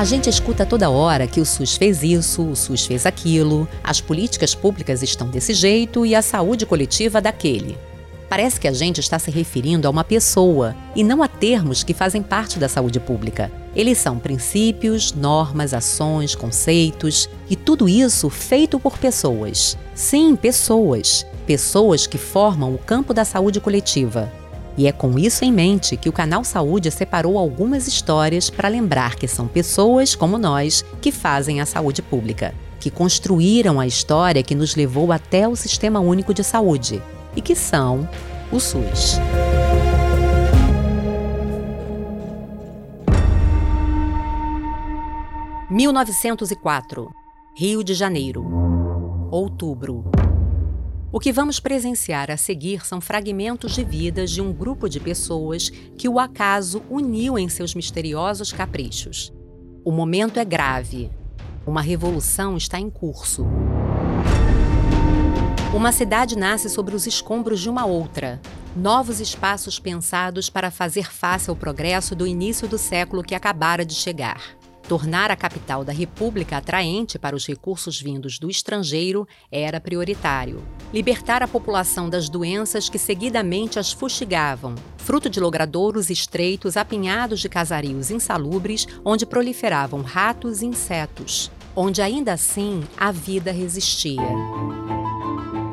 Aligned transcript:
A 0.00 0.04
gente 0.04 0.30
escuta 0.30 0.64
toda 0.64 0.88
hora 0.88 1.26
que 1.26 1.42
o 1.42 1.44
SUS 1.44 1.76
fez 1.76 2.02
isso, 2.02 2.42
o 2.42 2.56
SUS 2.56 2.86
fez 2.86 3.04
aquilo, 3.04 3.68
as 3.84 4.00
políticas 4.00 4.54
públicas 4.54 5.02
estão 5.02 5.28
desse 5.28 5.52
jeito 5.52 6.06
e 6.06 6.14
a 6.14 6.22
saúde 6.22 6.64
coletiva 6.64 7.20
daquele. 7.20 7.76
Parece 8.26 8.58
que 8.58 8.66
a 8.66 8.72
gente 8.72 8.98
está 8.98 9.18
se 9.18 9.30
referindo 9.30 9.86
a 9.86 9.90
uma 9.90 10.02
pessoa 10.02 10.74
e 10.96 11.04
não 11.04 11.22
a 11.22 11.28
termos 11.28 11.82
que 11.82 11.92
fazem 11.92 12.22
parte 12.22 12.58
da 12.58 12.66
saúde 12.66 12.98
pública. 12.98 13.52
Eles 13.76 13.98
são 13.98 14.18
princípios, 14.18 15.12
normas, 15.12 15.74
ações, 15.74 16.34
conceitos 16.34 17.28
e 17.50 17.54
tudo 17.54 17.86
isso 17.86 18.30
feito 18.30 18.80
por 18.80 18.96
pessoas. 18.96 19.76
Sim, 19.94 20.34
pessoas. 20.34 21.26
Pessoas 21.46 22.06
que 22.06 22.16
formam 22.16 22.74
o 22.74 22.78
campo 22.78 23.12
da 23.12 23.26
saúde 23.26 23.60
coletiva. 23.60 24.32
E 24.76 24.86
é 24.86 24.92
com 24.92 25.18
isso 25.18 25.44
em 25.44 25.52
mente 25.52 25.96
que 25.96 26.08
o 26.08 26.12
Canal 26.12 26.44
Saúde 26.44 26.90
separou 26.90 27.38
algumas 27.38 27.86
histórias 27.86 28.48
para 28.48 28.68
lembrar 28.68 29.16
que 29.16 29.26
são 29.26 29.46
pessoas 29.46 30.14
como 30.14 30.38
nós 30.38 30.84
que 31.00 31.12
fazem 31.12 31.60
a 31.60 31.66
saúde 31.66 32.02
pública, 32.02 32.54
que 32.78 32.90
construíram 32.90 33.78
a 33.78 33.86
história 33.86 34.42
que 34.42 34.54
nos 34.54 34.74
levou 34.74 35.12
até 35.12 35.46
o 35.46 35.56
Sistema 35.56 36.00
Único 36.00 36.32
de 36.32 36.44
Saúde 36.44 37.02
e 37.36 37.40
que 37.40 37.54
são 37.54 38.08
o 38.50 38.58
SUS. 38.58 39.18
(1904) 45.70 47.10
Rio 47.54 47.84
de 47.84 47.94
Janeiro. 47.94 48.44
Outubro. 49.30 50.10
O 51.12 51.18
que 51.18 51.32
vamos 51.32 51.58
presenciar 51.58 52.30
a 52.30 52.36
seguir 52.36 52.86
são 52.86 53.00
fragmentos 53.00 53.72
de 53.72 53.82
vidas 53.82 54.30
de 54.30 54.40
um 54.40 54.52
grupo 54.52 54.88
de 54.88 55.00
pessoas 55.00 55.68
que 55.98 56.08
o 56.08 56.20
acaso 56.20 56.84
uniu 56.88 57.36
em 57.36 57.48
seus 57.48 57.74
misteriosos 57.74 58.52
caprichos. 58.52 59.32
O 59.84 59.90
momento 59.90 60.38
é 60.38 60.44
grave. 60.44 61.10
Uma 61.66 61.82
revolução 61.82 62.56
está 62.56 62.78
em 62.78 62.88
curso. 62.88 63.44
Uma 65.74 65.90
cidade 65.90 66.38
nasce 66.38 66.70
sobre 66.70 66.94
os 66.94 67.08
escombros 67.08 67.58
de 67.58 67.68
uma 67.68 67.84
outra. 67.84 68.40
Novos 68.76 69.18
espaços 69.18 69.80
pensados 69.80 70.48
para 70.48 70.70
fazer 70.70 71.10
face 71.10 71.50
ao 71.50 71.56
progresso 71.56 72.14
do 72.14 72.24
início 72.24 72.68
do 72.68 72.78
século 72.78 73.24
que 73.24 73.34
acabara 73.34 73.84
de 73.84 73.94
chegar. 73.94 74.59
Tornar 74.90 75.30
a 75.30 75.36
capital 75.36 75.84
da 75.84 75.92
República 75.92 76.56
atraente 76.56 77.16
para 77.16 77.36
os 77.36 77.46
recursos 77.46 78.02
vindos 78.02 78.40
do 78.40 78.50
estrangeiro 78.50 79.24
era 79.48 79.80
prioritário. 79.80 80.64
Libertar 80.92 81.44
a 81.44 81.46
população 81.46 82.10
das 82.10 82.28
doenças 82.28 82.88
que 82.88 82.98
seguidamente 82.98 83.78
as 83.78 83.92
fustigavam, 83.92 84.74
fruto 84.96 85.30
de 85.30 85.38
logradouros 85.38 86.10
estreitos 86.10 86.76
apinhados 86.76 87.38
de 87.38 87.48
casarios 87.48 88.10
insalubres 88.10 88.84
onde 89.04 89.24
proliferavam 89.24 90.02
ratos 90.02 90.60
e 90.60 90.66
insetos, 90.66 91.52
onde 91.76 92.02
ainda 92.02 92.32
assim 92.32 92.82
a 92.96 93.12
vida 93.12 93.52
resistia. 93.52 94.28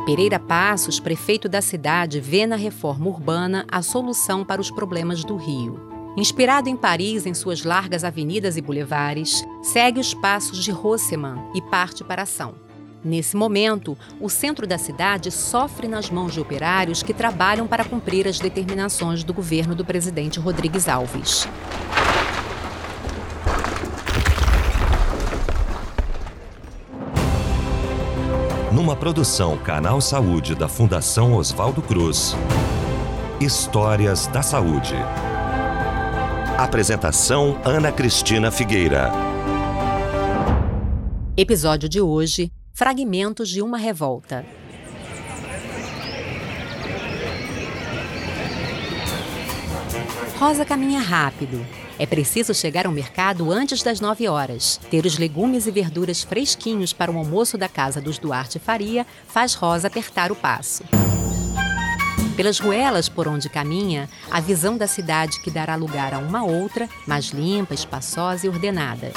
Pereira 0.05 0.39
Passos, 0.39 0.99
prefeito 0.99 1.49
da 1.49 1.59
cidade, 1.59 2.19
vê 2.19 2.45
na 2.45 2.55
reforma 2.55 3.07
urbana 3.07 3.65
a 3.67 3.81
solução 3.81 4.45
para 4.45 4.61
os 4.61 4.69
problemas 4.69 5.23
do 5.23 5.35
Rio. 5.35 5.86
Inspirado 6.17 6.67
em 6.67 6.75
Paris 6.75 7.27
em 7.27 7.33
suas 7.35 7.63
largas 7.63 8.03
avenidas 8.03 8.57
e 8.57 8.61
bulevares, 8.61 9.45
segue 9.61 9.99
os 9.99 10.15
passos 10.15 10.63
de 10.63 10.71
Hosseman 10.71 11.51
e 11.53 11.61
parte 11.61 12.03
para 12.03 12.23
a 12.23 12.23
ação. 12.23 12.55
Nesse 13.05 13.37
momento, 13.37 13.95
o 14.19 14.27
centro 14.27 14.65
da 14.65 14.79
cidade 14.79 15.29
sofre 15.29 15.87
nas 15.87 16.09
mãos 16.09 16.33
de 16.33 16.39
operários 16.39 17.03
que 17.03 17.13
trabalham 17.13 17.67
para 17.67 17.85
cumprir 17.85 18.27
as 18.27 18.39
determinações 18.39 19.23
do 19.23 19.31
governo 19.31 19.75
do 19.75 19.85
presidente 19.85 20.39
Rodrigues 20.39 20.89
Alves. 20.89 21.47
Numa 28.73 28.95
produção 28.95 29.55
Canal 29.59 30.01
Saúde 30.01 30.55
da 30.55 30.67
Fundação 30.67 31.35
Oswaldo 31.35 31.83
Cruz. 31.83 32.35
Histórias 33.39 34.25
da 34.25 34.41
Saúde. 34.41 34.95
Apresentação 36.57 37.61
Ana 37.63 37.91
Cristina 37.91 38.49
Figueira. 38.49 39.11
Episódio 41.37 41.87
de 41.87 42.01
hoje: 42.01 42.51
Fragmentos 42.73 43.47
de 43.47 43.61
uma 43.61 43.77
revolta. 43.77 44.43
Rosa 50.39 50.65
caminha 50.65 50.99
rápido, 50.99 51.63
é 51.99 52.07
preciso 52.07 52.55
chegar 52.55 52.87
ao 52.87 52.91
mercado 52.91 53.51
antes 53.51 53.83
das 53.83 53.99
9 53.99 54.27
horas. 54.27 54.79
Ter 54.89 55.05
os 55.05 55.19
legumes 55.19 55.67
e 55.67 55.71
verduras 55.71 56.23
fresquinhos 56.23 56.91
para 56.91 57.11
o 57.11 57.17
almoço 57.19 57.55
da 57.55 57.69
casa 57.69 58.01
dos 58.01 58.17
Duarte 58.17 58.57
Faria 58.57 59.05
faz 59.27 59.53
Rosa 59.53 59.85
apertar 59.85 60.31
o 60.31 60.35
passo. 60.35 60.83
Pelas 62.37 62.59
ruelas 62.59 63.09
por 63.09 63.27
onde 63.27 63.49
caminha, 63.49 64.07
a 64.29 64.39
visão 64.39 64.77
da 64.77 64.85
cidade 64.85 65.41
que 65.41 65.49
dará 65.49 65.75
lugar 65.75 66.13
a 66.13 66.19
uma 66.19 66.45
outra, 66.45 66.87
mais 67.07 67.29
limpa, 67.29 67.73
espaçosa 67.73 68.45
e 68.45 68.49
ordenada. 68.49 69.11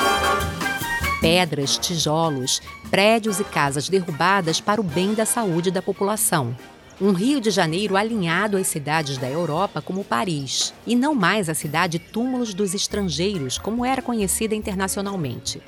Pedras, 1.21 1.77
tijolos, 1.77 2.63
prédios 2.91 3.39
e 3.39 3.45
casas 3.45 3.91
derrubadas 3.91 4.59
para 4.59 4.81
o 4.81 4.85
bem 4.85 5.13
da 5.13 5.27
saúde 5.27 5.71
da 5.71 5.83
população. 5.83 6.57
Um 6.99 7.13
Rio 7.13 7.43
de 7.43 7.51
Janeiro 7.51 7.95
alinhado 7.95 8.57
às 8.57 8.69
cidades 8.69 9.19
da 9.19 9.29
Europa 9.29 9.83
como 9.83 10.03
Paris, 10.03 10.73
e 10.87 10.97
não 10.97 11.15
mais 11.15 11.51
a 11.51 11.55
cidade 11.55 11.99
túmulos 11.99 12.55
dos 12.55 12.73
estrangeiros 12.73 13.59
como 13.59 13.85
era 13.85 14.01
conhecida 14.01 14.55
internacionalmente. 14.55 15.61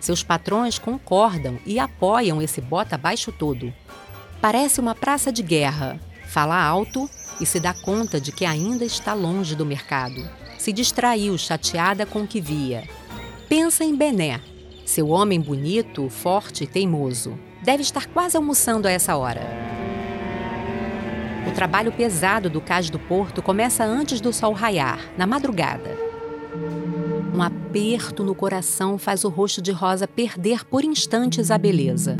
Seus 0.00 0.24
patrões 0.24 0.80
concordam 0.80 1.60
e 1.64 1.78
apoiam 1.78 2.42
esse 2.42 2.60
bota 2.60 2.96
abaixo 2.96 3.30
todo. 3.30 3.72
Parece 4.40 4.80
uma 4.80 4.96
praça 4.96 5.30
de 5.30 5.44
guerra. 5.44 6.00
Fala 6.28 6.62
alto 6.62 7.08
e 7.40 7.46
se 7.46 7.58
dá 7.58 7.72
conta 7.72 8.20
de 8.20 8.30
que 8.32 8.44
ainda 8.44 8.84
está 8.84 9.14
longe 9.14 9.56
do 9.56 9.64
mercado. 9.64 10.28
Se 10.58 10.72
distraiu, 10.72 11.38
chateada 11.38 12.04
com 12.04 12.20
o 12.20 12.26
que 12.26 12.38
via. 12.38 12.86
Pensa 13.48 13.82
em 13.82 13.96
Bené, 13.96 14.40
seu 14.84 15.08
homem 15.08 15.40
bonito, 15.40 16.08
forte 16.10 16.64
e 16.64 16.66
teimoso. 16.66 17.38
Deve 17.62 17.82
estar 17.82 18.06
quase 18.08 18.36
almoçando 18.36 18.86
a 18.86 18.90
essa 18.90 19.16
hora. 19.16 19.40
O 21.48 21.52
trabalho 21.52 21.90
pesado 21.92 22.50
do 22.50 22.60
cais 22.60 22.90
do 22.90 22.98
porto 22.98 23.40
começa 23.40 23.82
antes 23.82 24.20
do 24.20 24.30
sol 24.30 24.52
raiar, 24.52 25.00
na 25.16 25.26
madrugada. 25.26 25.96
Um 27.34 27.42
aperto 27.42 28.22
no 28.22 28.34
coração 28.34 28.98
faz 28.98 29.24
o 29.24 29.30
rosto 29.30 29.62
de 29.62 29.72
Rosa 29.72 30.06
perder 30.06 30.64
por 30.66 30.84
instantes 30.84 31.50
a 31.50 31.56
beleza. 31.56 32.16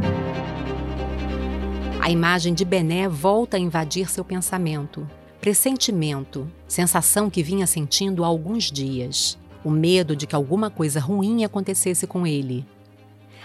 A 2.08 2.10
imagem 2.10 2.54
de 2.54 2.64
Bené 2.64 3.06
volta 3.06 3.58
a 3.58 3.60
invadir 3.60 4.08
seu 4.08 4.24
pensamento. 4.24 5.06
Pressentimento, 5.42 6.50
sensação 6.66 7.28
que 7.28 7.42
vinha 7.42 7.66
sentindo 7.66 8.24
há 8.24 8.26
alguns 8.26 8.72
dias. 8.72 9.36
O 9.62 9.68
medo 9.68 10.16
de 10.16 10.26
que 10.26 10.34
alguma 10.34 10.70
coisa 10.70 11.00
ruim 11.00 11.44
acontecesse 11.44 12.06
com 12.06 12.26
ele. 12.26 12.66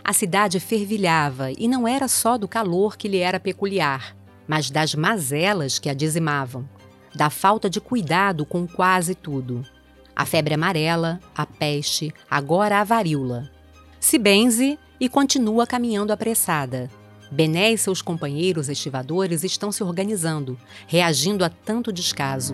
A 0.01 0.13
cidade 0.13 0.61
fervilhava 0.61 1.51
e 1.51 1.67
não 1.67 1.85
era 1.85 2.07
só 2.07 2.37
do 2.37 2.47
calor 2.47 2.95
que 2.95 3.09
lhe 3.09 3.17
era 3.17 3.37
peculiar 3.37 4.15
mas 4.47 4.71
das 4.71 4.95
mazelas 4.95 5.77
que 5.77 5.89
a 5.89 5.93
dizimavam, 5.93 6.67
da 7.13 7.29
falta 7.29 7.69
de 7.69 7.81
cuidado 7.81 8.45
com 8.45 8.65
quase 8.65 9.13
tudo. 9.13 9.65
A 10.15 10.25
febre 10.25 10.53
amarela, 10.53 11.19
a 11.35 11.45
peste, 11.45 12.13
agora 12.29 12.79
a 12.79 12.83
varíola. 12.85 13.51
Se 13.99 14.17
benze 14.17 14.79
e 15.01 15.09
continua 15.09 15.67
caminhando 15.67 16.13
apressada. 16.13 16.89
Bené 17.33 17.71
e 17.71 17.77
seus 17.79 17.99
companheiros 17.99 18.69
estivadores 18.69 19.43
estão 19.43 19.71
se 19.71 19.83
organizando, 19.83 20.55
reagindo 20.85 21.43
a 21.43 21.49
tanto 21.49 21.91
descaso. 21.91 22.53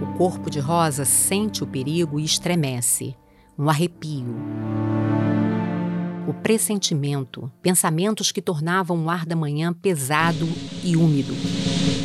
O 0.00 0.16
corpo 0.16 0.48
de 0.48 0.58
Rosa 0.58 1.04
sente 1.04 1.62
o 1.62 1.66
perigo 1.66 2.18
e 2.18 2.24
estremece. 2.24 3.14
Um 3.58 3.68
arrepio 3.68 4.34
o 6.28 6.34
pressentimento, 6.34 7.50
pensamentos 7.62 8.30
que 8.30 8.42
tornavam 8.42 9.02
o 9.02 9.08
ar 9.08 9.24
da 9.24 9.34
manhã 9.34 9.72
pesado 9.72 10.46
e 10.84 10.94
úmido. 10.94 11.32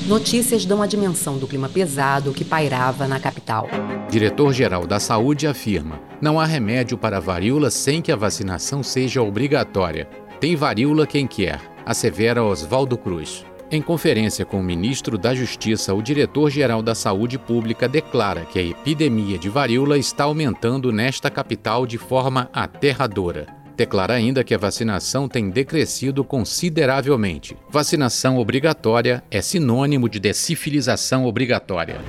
Notícias 0.08 0.66
dão 0.66 0.82
a 0.82 0.88
dimensão 0.88 1.38
do 1.38 1.46
clima 1.46 1.68
pesado 1.68 2.32
que 2.32 2.46
pairava 2.46 3.06
na 3.06 3.20
capital. 3.20 3.68
Diretor-geral 4.10 4.88
da 4.88 4.98
Saúde 4.98 5.46
afirma: 5.46 6.00
não 6.22 6.40
há 6.40 6.46
remédio 6.46 6.98
para 6.98 7.18
a 7.18 7.20
varíola 7.20 7.70
sem 7.70 8.02
que 8.02 8.14
a 8.14 8.16
vacinação 8.16 8.82
seja 8.82 9.22
obrigatória. 9.22 10.08
Tem 10.44 10.58
varíola 10.58 11.08
quem 11.08 11.26
quer, 11.26 11.62
assevera 11.86 12.44
Oswaldo 12.44 12.98
Cruz. 12.98 13.46
Em 13.72 13.82
conferência 13.82 14.44
com 14.44 14.60
o 14.60 14.64
ministro 14.64 15.18
da 15.18 15.34
Justiça, 15.34 15.94
o 15.94 16.02
diretor-geral 16.02 16.82
da 16.82 16.94
Saúde 16.94 17.40
Pública 17.40 17.88
declara 17.88 18.44
que 18.44 18.60
a 18.60 18.62
epidemia 18.62 19.38
de 19.38 19.48
varíola 19.48 19.98
está 19.98 20.26
aumentando 20.26 20.92
nesta 20.92 21.30
capital 21.30 21.86
de 21.86 21.98
forma 21.98 22.50
aterradora. 22.52 23.48
Declara 23.78 24.16
ainda 24.16 24.44
que 24.44 24.54
a 24.54 24.58
vacinação 24.58 25.30
tem 25.30 25.50
decrescido 25.50 26.26
consideravelmente. 26.26 27.56
Vacinação 27.70 28.38
obrigatória 28.38 29.24
é 29.32 29.42
sinônimo 29.42 30.10
de 30.10 30.20
decifilização 30.20 31.26
obrigatória. 31.26 32.02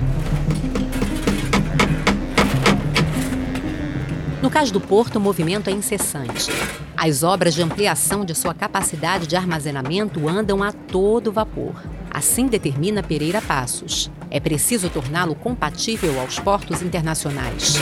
No 4.41 4.49
Cais 4.49 4.71
do 4.71 4.81
Porto, 4.81 5.15
o 5.15 5.21
movimento 5.21 5.69
é 5.69 5.71
incessante. 5.71 6.51
As 6.97 7.23
obras 7.23 7.53
de 7.53 7.61
ampliação 7.61 8.23
de 8.23 8.33
sua 8.33 8.53
capacidade 8.53 9.27
de 9.27 9.35
armazenamento 9.35 10.29
andam 10.29 10.63
a 10.63 10.71
todo 10.71 11.31
vapor. 11.31 11.75
Assim 12.09 12.47
determina 12.47 13.03
Pereira 13.03 13.41
Passos. 13.41 14.09
É 14.31 14.39
preciso 14.39 14.89
torná-lo 14.89 15.35
compatível 15.35 16.19
aos 16.21 16.39
portos 16.39 16.81
internacionais. 16.81 17.75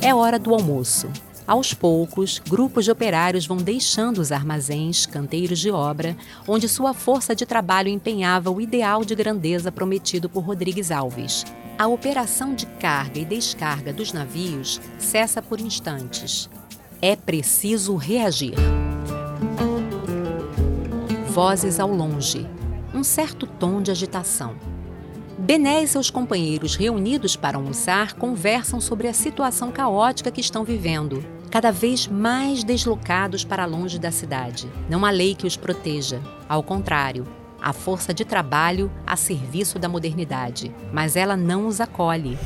É 0.00 0.14
hora 0.14 0.38
do 0.38 0.54
almoço. 0.54 1.08
Aos 1.46 1.72
poucos, 1.74 2.38
grupos 2.46 2.86
de 2.86 2.90
operários 2.90 3.46
vão 3.46 3.58
deixando 3.58 4.18
os 4.18 4.32
armazéns, 4.32 5.06
canteiros 5.06 5.58
de 5.58 5.70
obra, 5.70 6.16
onde 6.46 6.68
sua 6.68 6.92
força 6.92 7.34
de 7.34 7.46
trabalho 7.46 7.88
empenhava 7.88 8.50
o 8.50 8.60
ideal 8.60 9.04
de 9.04 9.14
grandeza 9.14 9.70
prometido 9.70 10.28
por 10.28 10.44
Rodrigues 10.44 10.90
Alves. 10.90 11.44
A 11.78 11.86
operação 11.86 12.56
de 12.56 12.66
carga 12.66 13.20
e 13.20 13.24
descarga 13.24 13.92
dos 13.92 14.12
navios 14.12 14.80
cessa 14.98 15.40
por 15.40 15.60
instantes. 15.60 16.50
É 17.00 17.14
preciso 17.14 17.94
reagir. 17.94 18.54
Vozes 21.28 21.78
ao 21.78 21.88
longe. 21.88 22.44
Um 22.92 23.04
certo 23.04 23.46
tom 23.46 23.80
de 23.80 23.92
agitação. 23.92 24.56
Bené 25.38 25.84
e 25.84 25.86
seus 25.86 26.10
companheiros 26.10 26.74
reunidos 26.74 27.36
para 27.36 27.58
almoçar 27.58 28.14
conversam 28.14 28.80
sobre 28.80 29.06
a 29.06 29.14
situação 29.14 29.70
caótica 29.70 30.32
que 30.32 30.40
estão 30.40 30.64
vivendo 30.64 31.24
cada 31.48 31.70
vez 31.70 32.08
mais 32.08 32.64
deslocados 32.64 33.44
para 33.44 33.64
longe 33.64 34.00
da 34.00 34.10
cidade. 34.10 34.68
Não 34.90 35.06
há 35.06 35.10
lei 35.10 35.32
que 35.32 35.46
os 35.46 35.56
proteja. 35.56 36.20
Ao 36.48 36.60
contrário, 36.60 37.24
a 37.68 37.72
força 37.74 38.14
de 38.14 38.24
trabalho 38.24 38.90
a 39.06 39.14
serviço 39.14 39.78
da 39.78 39.90
modernidade, 39.90 40.74
mas 40.90 41.16
ela 41.16 41.36
não 41.36 41.66
os 41.66 41.82
acolhe. 41.82 42.38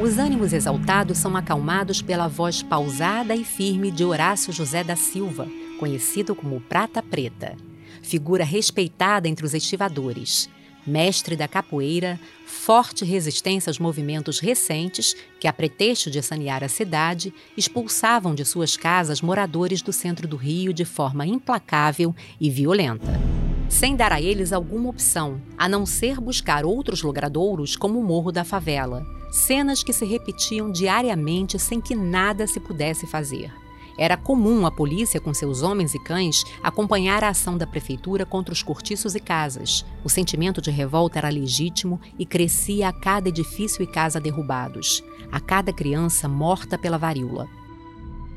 Os 0.00 0.16
ânimos 0.16 0.54
exaltados 0.54 1.18
são 1.18 1.36
acalmados 1.36 2.00
pela 2.00 2.26
voz 2.26 2.62
pausada 2.62 3.36
e 3.36 3.44
firme 3.44 3.90
de 3.90 4.02
Horácio 4.02 4.50
José 4.50 4.82
da 4.82 4.96
Silva, 4.96 5.46
conhecido 5.78 6.34
como 6.34 6.58
Prata 6.58 7.02
Preta, 7.02 7.54
figura 8.00 8.44
respeitada 8.44 9.28
entre 9.28 9.44
os 9.44 9.52
estivadores 9.52 10.48
mestre 10.86 11.36
da 11.36 11.48
capoeira, 11.48 12.18
forte 12.46 13.04
resistência 13.04 13.70
aos 13.70 13.78
movimentos 13.78 14.38
recentes 14.38 15.14
que, 15.38 15.46
a 15.46 15.52
pretexto 15.52 16.10
de 16.10 16.22
sanear 16.22 16.64
a 16.64 16.68
cidade, 16.68 17.32
expulsavam 17.56 18.34
de 18.34 18.44
suas 18.44 18.76
casas 18.76 19.20
moradores 19.20 19.82
do 19.82 19.92
centro 19.92 20.26
do 20.26 20.36
Rio 20.36 20.72
de 20.72 20.84
forma 20.84 21.26
implacável 21.26 22.14
e 22.40 22.48
violenta. 22.48 23.20
Sem 23.68 23.96
dar 23.96 24.12
a 24.12 24.20
eles 24.20 24.52
alguma 24.52 24.88
opção, 24.88 25.40
a 25.58 25.68
não 25.68 25.84
ser 25.84 26.20
buscar 26.20 26.64
outros 26.64 27.02
logradouros 27.02 27.76
como 27.76 27.98
o 27.98 28.04
Morro 28.04 28.30
da 28.30 28.44
Favela, 28.44 29.04
cenas 29.32 29.82
que 29.82 29.92
se 29.92 30.04
repetiam 30.04 30.70
diariamente 30.70 31.58
sem 31.58 31.80
que 31.80 31.94
nada 31.94 32.46
se 32.46 32.60
pudesse 32.60 33.06
fazer. 33.06 33.63
Era 33.96 34.16
comum 34.16 34.66
a 34.66 34.70
polícia, 34.70 35.20
com 35.20 35.32
seus 35.32 35.62
homens 35.62 35.94
e 35.94 35.98
cães, 35.98 36.44
acompanhar 36.62 37.22
a 37.22 37.28
ação 37.28 37.56
da 37.56 37.66
prefeitura 37.66 38.26
contra 38.26 38.52
os 38.52 38.62
cortiços 38.62 39.14
e 39.14 39.20
casas. 39.20 39.84
O 40.02 40.08
sentimento 40.08 40.60
de 40.60 40.70
revolta 40.70 41.18
era 41.18 41.28
legítimo 41.28 42.00
e 42.18 42.26
crescia 42.26 42.88
a 42.88 42.92
cada 42.92 43.28
edifício 43.28 43.82
e 43.82 43.86
casa 43.86 44.20
derrubados, 44.20 45.02
a 45.30 45.40
cada 45.40 45.72
criança 45.72 46.28
morta 46.28 46.76
pela 46.76 46.98
varíola. 46.98 47.48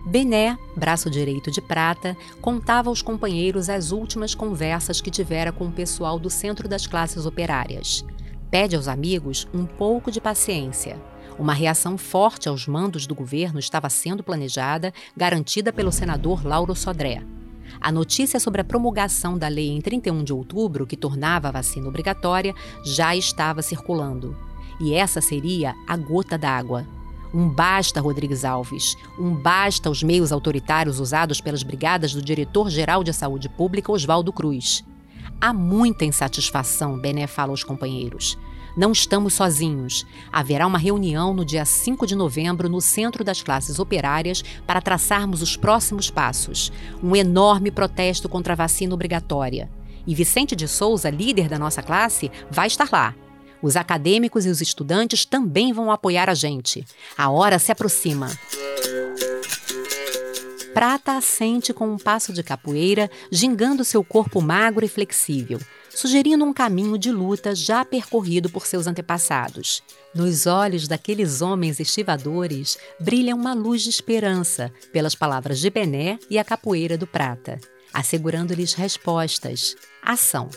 Bené, 0.05 0.57
braço 0.75 1.09
direito 1.09 1.51
de 1.51 1.59
prata, 1.59 2.15
contava 2.39 2.89
aos 2.89 3.01
companheiros 3.01 3.67
as 3.67 3.91
últimas 3.91 4.33
conversas 4.33 5.01
que 5.01 5.11
tivera 5.11 5.51
com 5.51 5.67
o 5.67 5.71
pessoal 5.71 6.17
do 6.17 6.29
Centro 6.29 6.65
das 6.67 6.87
Classes 6.87 7.25
Operárias. 7.25 8.05
Pede 8.49 8.77
aos 8.77 8.87
amigos 8.87 9.47
um 9.53 9.65
pouco 9.65 10.09
de 10.09 10.21
paciência. 10.21 10.97
Uma 11.39 11.53
reação 11.53 11.99
forte 11.99 12.49
aos 12.49 12.65
mandos 12.65 13.05
do 13.05 13.13
governo 13.13 13.59
estava 13.59 13.89
sendo 13.89 14.23
planejada, 14.23 14.91
garantida 15.15 15.71
pelo 15.71 15.91
senador 15.91 16.43
Lauro 16.43 16.75
Sodré. 16.75 17.21
A 17.79 17.91
notícia 17.91 18.39
sobre 18.39 18.61
a 18.61 18.63
promulgação 18.63 19.37
da 19.37 19.47
lei 19.47 19.69
em 19.69 19.79
31 19.79 20.23
de 20.23 20.33
outubro, 20.33 20.87
que 20.87 20.97
tornava 20.97 21.49
a 21.49 21.51
vacina 21.51 21.87
obrigatória, 21.87 22.55
já 22.83 23.15
estava 23.15 23.61
circulando. 23.61 24.35
E 24.79 24.95
essa 24.95 25.21
seria 25.21 25.75
a 25.87 25.95
gota 25.95 26.39
d'água. 26.39 26.87
Um 27.31 27.47
basta, 27.47 28.01
Rodrigues 28.01 28.43
Alves. 28.43 28.95
Um 29.19 29.35
basta 29.35 29.89
aos 29.89 30.01
meios 30.01 30.31
autoritários 30.31 30.99
usados 30.99 31.39
pelas 31.39 31.61
brigadas 31.61 32.13
do 32.13 32.21
diretor-geral 32.21 33.03
de 33.03 33.13
saúde 33.13 33.47
pública, 33.47 33.91
Oswaldo 33.91 34.33
Cruz. 34.33 34.83
Há 35.39 35.53
muita 35.53 36.03
insatisfação, 36.03 36.97
Bené 36.97 37.27
fala 37.27 37.51
aos 37.51 37.63
companheiros. 37.63 38.37
Não 38.77 38.91
estamos 38.91 39.33
sozinhos. 39.33 40.05
Haverá 40.31 40.67
uma 40.67 40.77
reunião 40.77 41.33
no 41.33 41.43
dia 41.43 41.65
5 41.65 42.05
de 42.05 42.15
novembro 42.15 42.69
no 42.69 42.79
Centro 42.79 43.23
das 43.23 43.41
Classes 43.41 43.79
Operárias 43.79 44.43
para 44.67 44.79
traçarmos 44.79 45.41
os 45.41 45.57
próximos 45.57 46.11
passos. 46.11 46.71
Um 47.01 47.15
enorme 47.15 47.71
protesto 47.71 48.29
contra 48.29 48.53
a 48.53 48.55
vacina 48.55 48.93
obrigatória. 48.93 49.67
E 50.05 50.13
Vicente 50.13 50.55
de 50.55 50.67
Souza, 50.67 51.09
líder 51.09 51.49
da 51.49 51.57
nossa 51.57 51.81
classe, 51.81 52.31
vai 52.51 52.67
estar 52.67 52.87
lá. 52.91 53.15
Os 53.63 53.75
acadêmicos 53.75 54.45
e 54.45 54.49
os 54.49 54.61
estudantes 54.61 55.25
também 55.25 55.73
vão 55.73 55.91
apoiar 55.91 56.29
a 56.29 56.35
gente. 56.35 56.85
A 57.17 57.31
hora 57.31 57.57
se 57.57 57.71
aproxima. 57.71 58.29
Prata 60.71 61.17
assente 61.17 61.73
com 61.73 61.91
um 61.91 61.97
passo 61.97 62.31
de 62.31 62.43
capoeira, 62.43 63.09
gingando 63.31 63.83
seu 63.83 64.03
corpo 64.03 64.39
magro 64.39 64.85
e 64.85 64.87
flexível 64.87 65.59
sugerindo 65.97 66.45
um 66.45 66.53
caminho 66.53 66.95
de 66.95 67.11
luta 67.11 67.55
já 67.55 67.83
percorrido 67.83 68.51
por 68.51 68.67
seus 68.67 68.85
antepassados. 68.85 69.81
Nos 70.13 70.45
olhos 70.45 70.87
daqueles 70.87 71.41
homens 71.41 71.79
estivadores 71.79 72.77
brilha 72.99 73.35
uma 73.35 73.55
luz 73.55 73.81
de 73.81 73.89
esperança 73.89 74.71
pelas 74.93 75.15
palavras 75.15 75.59
de 75.59 75.71
Bené 75.71 76.19
e 76.29 76.37
a 76.37 76.43
capoeira 76.43 76.99
do 76.99 77.07
Prata, 77.07 77.59
assegurando-lhes 77.91 78.75
respostas. 78.75 79.75
Ação. 80.03 80.51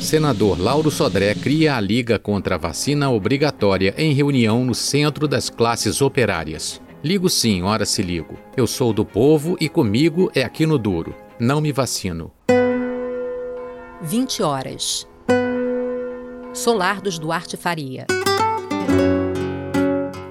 Senador 0.00 0.60
Lauro 0.60 0.90
Sodré 0.90 1.32
cria 1.36 1.76
a 1.76 1.80
Liga 1.80 2.18
contra 2.18 2.56
a 2.56 2.58
Vacina 2.58 3.08
Obrigatória 3.08 3.94
em 3.96 4.12
reunião 4.12 4.64
no 4.64 4.74
Centro 4.74 5.28
das 5.28 5.48
Classes 5.48 6.02
Operárias. 6.02 6.82
Ligo 7.04 7.28
sim, 7.28 7.62
ora 7.62 7.86
se 7.86 8.02
ligo. 8.02 8.36
Eu 8.56 8.66
sou 8.66 8.92
do 8.92 9.04
povo 9.04 9.56
e 9.60 9.68
comigo 9.68 10.28
é 10.34 10.42
aqui 10.42 10.66
no 10.66 10.76
duro. 10.76 11.14
Não 11.38 11.60
me 11.60 11.70
vacino. 11.70 12.32
20 14.00 14.44
horas. 14.44 15.08
Solar 16.54 17.00
dos 17.00 17.18
Duarte 17.18 17.56
Faria. 17.56 18.06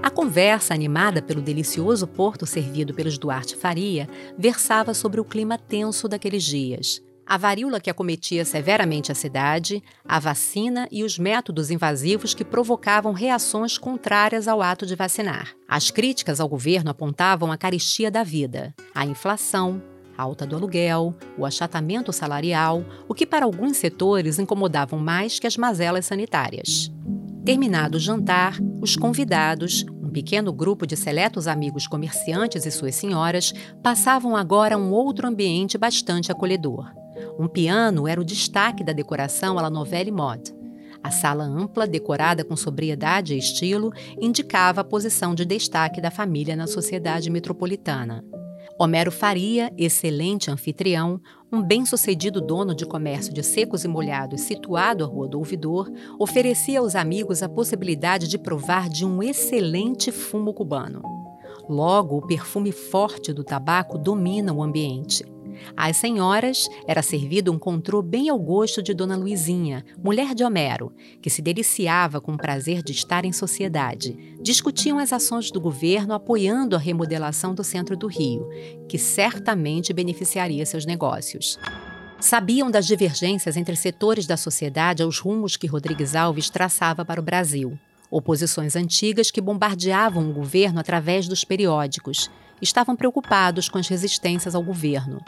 A 0.02 0.10
conversa, 0.10 0.74
animada 0.74 1.22
pelo 1.22 1.42
delicioso 1.42 2.08
porto 2.08 2.46
servido 2.46 2.94
pelos 2.94 3.18
Duarte 3.18 3.58
Faria, 3.58 4.08
versava 4.38 4.94
sobre 4.94 5.20
o 5.20 5.26
clima 5.26 5.58
tenso 5.58 6.08
daqueles 6.08 6.46
dias. 6.46 7.02
A 7.26 7.38
varíola 7.38 7.82
que 7.82 7.90
acometia 7.90 8.46
severamente 8.46 9.12
a 9.12 9.16
cidade, 9.16 9.84
a 10.06 10.18
vacina 10.18 10.88
e 10.90 11.04
os 11.04 11.20
métodos 11.20 11.70
invasivos 11.70 12.34
que 12.34 12.46
provocavam 12.46 13.12
reações 13.12 13.78
contrárias 13.78 14.48
ao 14.48 14.62
ato 14.62 14.86
de 14.86 14.96
vacinar. 14.96 15.54
As 15.68 15.92
críticas 15.92 16.40
ao 16.40 16.48
governo 16.48 16.90
apontavam 16.90 17.52
a 17.52 17.58
caristia 17.58 18.10
da 18.10 18.24
vida, 18.24 18.74
a 18.96 19.06
inflação, 19.06 19.84
alta 20.18 20.46
do 20.46 20.56
aluguel, 20.56 21.14
o 21.38 21.46
achatamento 21.46 22.12
salarial, 22.12 22.84
o 23.08 23.14
que 23.14 23.26
para 23.26 23.46
alguns 23.46 23.78
setores 23.78 24.40
incomodavam 24.40 25.00
mais 25.00 25.40
que 25.40 25.48
as 25.48 25.56
mazelas 25.56 26.06
sanitárias. 26.06 26.92
Terminado 27.46 27.98
o 27.98 28.00
jantar, 28.00 28.58
os 28.82 28.96
convidados, 28.96 29.86
um 30.04 30.10
pequeno 30.10 30.52
grupo 30.52 30.86
de 30.86 30.98
seletos 30.98 31.48
amigos 31.48 31.88
comerciantes 31.88 32.66
e 32.66 32.72
suas 32.72 32.96
senhoras, 32.96 33.54
passavam 33.82 34.36
agora 34.36 34.76
a 34.76 34.78
um 34.78 34.92
outro 34.92 35.28
ambiente 35.28 35.78
bastante 35.78 36.32
acolhedor. 36.32 36.92
Um 37.40 37.48
piano 37.48 38.08
era 38.08 38.20
o 38.20 38.26
destaque 38.26 38.84
da 38.84 38.94
decoração 38.94 39.58
à 39.58 39.62
la 39.62 39.70
novelle 39.70 40.12
mode. 40.12 40.56
A 41.04 41.12
sala 41.12 41.44
ampla, 41.44 41.88
decorada 41.88 42.44
com 42.44 42.56
sobriedade 42.56 43.34
e 43.34 43.38
estilo, 43.38 43.94
indicava 44.20 44.82
a 44.82 44.84
posição 44.84 45.34
de 45.34 45.46
destaque 45.46 46.02
da 46.02 46.12
família 46.12 46.56
na 46.56 46.68
sociedade 46.68 47.30
metropolitana. 47.30 48.26
Homero 48.80 49.12
Faria, 49.12 49.72
excelente 49.78 50.52
anfitrião, 50.52 51.20
um 51.52 51.62
bem-sucedido 51.62 52.42
dono 52.42 52.76
de 52.76 52.86
comércio 52.86 53.34
de 53.34 53.42
secos 53.44 53.84
e 53.84 53.88
molhados 53.88 54.42
situado 54.42 55.04
à 55.04 55.08
Rua 55.08 55.28
do 55.28 55.40
Ouvidor, 55.40 55.92
oferecia 56.20 56.80
aos 56.80 56.96
amigos 56.96 57.42
a 57.42 57.50
possibilidade 57.50 58.28
de 58.28 58.38
provar 58.38 58.90
de 58.90 59.06
um 59.06 59.24
excelente 59.24 60.12
fumo 60.12 60.54
cubano. 60.54 61.02
Logo, 61.70 62.18
o 62.18 62.26
perfume 62.26 62.72
forte 62.72 63.34
do 63.34 63.44
tabaco 63.44 63.98
domina 63.98 64.54
o 64.54 64.64
ambiente. 64.64 65.26
Às 65.76 65.98
senhoras 65.98 66.68
era 66.88 67.02
servido 67.02 67.52
um 67.52 67.60
contrô 67.60 68.02
bem 68.02 68.30
ao 68.30 68.40
gosto 68.40 68.82
de 68.82 68.94
Dona 68.94 69.16
Luizinha, 69.16 69.84
mulher 70.04 70.34
de 70.34 70.44
Homero, 70.44 70.94
que 71.22 71.30
se 71.30 71.42
deliciava 71.42 72.20
com 72.20 72.34
o 72.34 72.38
prazer 72.38 72.82
de 72.84 72.92
estar 72.92 73.26
em 73.26 73.32
sociedade. 73.32 74.18
Discutiam 74.42 75.00
as 75.00 75.14
ações 75.14 75.52
do 75.52 75.60
governo 75.60 76.14
apoiando 76.14 76.76
a 76.76 76.80
remodelação 76.80 77.54
do 77.54 77.64
centro 77.64 77.96
do 77.96 78.08
Rio, 78.08 78.48
que 78.88 78.98
certamente 78.98 79.94
beneficiaria 79.94 80.66
seus 80.66 80.86
negócios. 80.86 81.60
Sabiam 82.20 82.72
das 82.72 82.88
divergências 82.88 83.56
entre 83.56 83.76
setores 83.76 84.26
da 84.26 84.36
sociedade 84.36 85.04
aos 85.04 85.20
rumos 85.20 85.56
que 85.56 85.68
Rodrigues 85.68 86.16
Alves 86.16 86.50
traçava 86.50 87.06
para 87.06 87.22
o 87.22 87.24
Brasil. 87.24 87.78
Oposições 88.10 88.76
antigas 88.76 89.30
que 89.30 89.42
bombardeavam 89.42 90.30
o 90.30 90.34
governo 90.34 90.80
através 90.80 91.28
dos 91.28 91.44
periódicos 91.44 92.30
estavam 92.62 92.96
preocupados 92.96 93.70
com 93.70 93.78
as 93.78 93.88
resistências 93.88 94.56
ao 94.56 94.64
governo. 94.64 95.22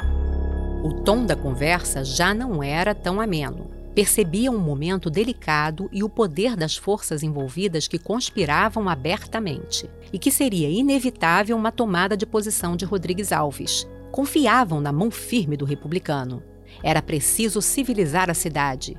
O 0.84 0.94
tom 0.94 1.26
da 1.26 1.36
conversa 1.36 2.04
já 2.04 2.34
não 2.34 2.64
era 2.64 2.96
tão 2.96 3.20
ameno. 3.20 3.70
Percebiam 3.94 4.56
um 4.56 4.60
momento 4.60 5.10
delicado 5.10 5.90
e 5.92 6.04
o 6.04 6.10
poder 6.10 6.56
das 6.56 6.78
forças 6.78 7.22
envolvidas 7.22 7.88
que 7.88 8.00
conspiravam 8.00 8.88
abertamente, 8.88 9.90
e 10.14 10.18
que 10.18 10.32
seria 10.32 10.70
inevitável 10.70 11.58
uma 11.58 11.72
tomada 11.72 12.16
de 12.16 12.26
posição 12.26 12.78
de 12.78 12.86
Rodrigues 12.86 13.34
Alves. 13.34 13.86
Confiavam 14.12 14.80
na 14.80 14.92
mão 14.92 15.12
firme 15.12 15.58
do 15.58 15.66
republicano. 15.66 16.42
Era 16.82 17.02
preciso 17.02 17.62
civilizar 17.62 18.30
a 18.30 18.34
cidade. 18.34 18.96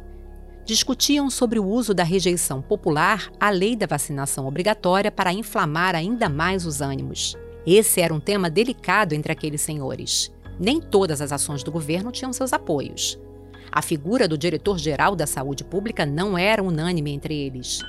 Discutiam 0.67 1.31
sobre 1.31 1.59
o 1.59 1.67
uso 1.67 1.95
da 1.95 2.05
rejeição 2.05 2.61
popular 2.61 3.31
à 3.41 3.49
lei 3.49 3.75
da 3.75 3.87
vacinação 3.87 4.47
obrigatória 4.47 5.11
para 5.11 5.33
inflamar 5.33 5.95
ainda 5.95 6.29
mais 6.29 6.67
os 6.67 6.83
ânimos. 6.83 7.37
Esse 7.67 8.01
era 8.01 8.15
um 8.15 8.21
tema 8.21 8.49
delicado 8.49 9.15
entre 9.15 9.33
aqueles 9.33 9.61
senhores. 9.61 10.33
Nem 10.59 10.81
todas 10.81 11.21
as 11.21 11.33
ações 11.33 11.63
do 11.63 11.71
governo 11.71 12.11
tinham 12.11 12.33
seus 12.33 12.53
apoios. 12.53 13.19
A 13.71 13.83
figura 13.83 14.27
do 14.27 14.37
diretor-geral 14.37 15.15
da 15.15 15.27
saúde 15.27 15.63
pública 15.63 16.05
não 16.05 16.37
era 16.37 16.63
unânime 16.63 17.13
entre 17.13 17.35
eles. 17.35 17.81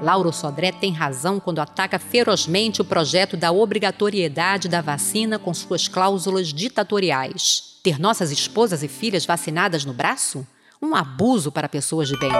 Lauro 0.00 0.32
Sodré 0.32 0.72
tem 0.72 0.92
razão 0.92 1.38
quando 1.38 1.58
ataca 1.58 1.98
ferozmente 1.98 2.80
o 2.80 2.84
projeto 2.84 3.36
da 3.36 3.52
obrigatoriedade 3.52 4.66
da 4.66 4.80
vacina 4.80 5.38
com 5.38 5.52
suas 5.52 5.88
cláusulas 5.88 6.48
ditatoriais. 6.48 7.78
Ter 7.82 7.98
nossas 7.98 8.30
esposas 8.30 8.82
e 8.82 8.88
filhas 8.88 9.26
vacinadas 9.26 9.84
no 9.84 9.92
braço? 9.92 10.46
Um 10.80 10.94
abuso 10.94 11.52
para 11.52 11.68
pessoas 11.68 12.08
de 12.08 12.18
bem. 12.18 12.32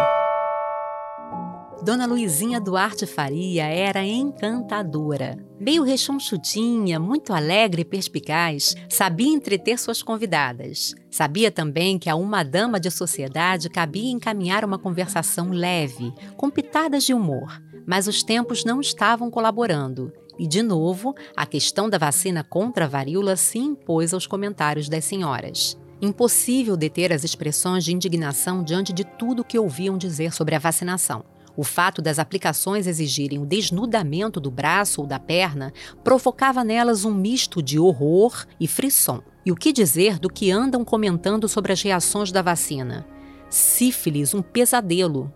Dona 1.83 2.05
Luizinha 2.05 2.61
Duarte 2.61 3.07
Faria 3.07 3.65
era 3.65 4.05
encantadora. 4.05 5.39
Meio 5.59 5.83
rechonchudinha, 5.83 7.01
muito 7.01 7.33
alegre 7.33 7.81
e 7.81 7.87
perspicaz, 7.87 8.75
sabia 8.87 9.33
entreter 9.33 9.79
suas 9.79 10.03
convidadas. 10.03 10.95
Sabia 11.11 11.51
também 11.51 11.99
que 11.99 12.11
a 12.11 12.15
uma 12.15 12.43
dama 12.43 12.79
de 12.79 12.91
sociedade 12.91 13.71
cabia 13.71 14.11
encaminhar 14.11 14.63
uma 14.63 14.79
conversação 14.79 15.49
leve, 15.49 16.13
com 16.37 16.51
pitadas 16.51 17.05
de 17.05 17.15
humor. 17.15 17.63
Mas 17.87 18.07
os 18.07 18.23
tempos 18.23 18.63
não 18.63 18.83
estavam 18.83 19.31
colaborando. 19.31 20.13
E, 20.39 20.47
de 20.47 20.63
novo, 20.63 21.15
a 21.35 21.47
questão 21.47 21.89
da 21.89 21.97
vacina 21.97 22.45
contra 22.45 22.85
a 22.85 22.89
varíola 22.89 23.37
se 23.37 23.59
impôs 23.59 24.13
aos 24.13 24.27
comentários 24.27 24.87
das 24.87 25.07
senhoras. 25.07 25.79
Impossível 26.03 26.77
deter 26.77 27.11
as 27.11 27.25
expressões 27.25 27.85
de 27.85 27.95
indignação 27.95 28.63
diante 28.63 28.93
de 28.93 29.05
tudo 29.05 29.41
o 29.41 29.45
que 29.45 29.59
ouviam 29.59 29.97
dizer 29.97 30.35
sobre 30.35 30.55
a 30.55 30.59
vacinação. 30.59 31.25
O 31.57 31.65
fato 31.65 32.01
das 32.01 32.19
aplicações 32.19 32.87
exigirem 32.87 33.39
o 33.39 33.47
desnudamento 33.47 34.41
do 34.41 34.51
braço 34.51 35.01
ou 35.01 35.07
da 35.07 35.19
perna 35.19 35.73
provocava 36.03 36.65
nelas 36.65 37.05
um 37.05 37.13
misto 37.13 37.63
de 37.63 37.79
horror 37.79 38.47
e 38.59 38.67
frisson. 38.67 39.23
E 39.45 39.51
o 39.51 39.57
que 39.57 39.73
dizer 39.73 40.19
do 40.19 40.29
que 40.29 40.51
andam 40.51 40.85
comentando 40.85 41.49
sobre 41.49 41.73
as 41.73 41.83
reações 41.83 42.31
da 42.31 42.43
vacina? 42.43 43.07
Sífilis, 43.49 44.35
um 44.35 44.43
pesadelo. 44.43 45.33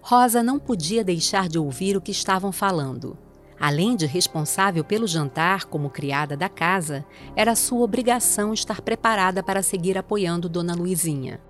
Rosa 0.00 0.42
não 0.42 0.58
podia 0.58 1.04
deixar 1.04 1.48
de 1.48 1.58
ouvir 1.58 1.96
o 1.96 2.00
que 2.00 2.10
estavam 2.10 2.52
falando. 2.52 3.18
Além 3.58 3.94
de 3.94 4.06
responsável 4.06 4.82
pelo 4.82 5.06
jantar 5.06 5.66
como 5.66 5.90
criada 5.90 6.34
da 6.34 6.48
casa, 6.48 7.04
era 7.36 7.54
sua 7.54 7.80
obrigação 7.80 8.54
estar 8.54 8.80
preparada 8.80 9.42
para 9.42 9.62
seguir 9.62 9.98
apoiando 9.98 10.48
Dona 10.48 10.74
Luizinha. 10.74 11.40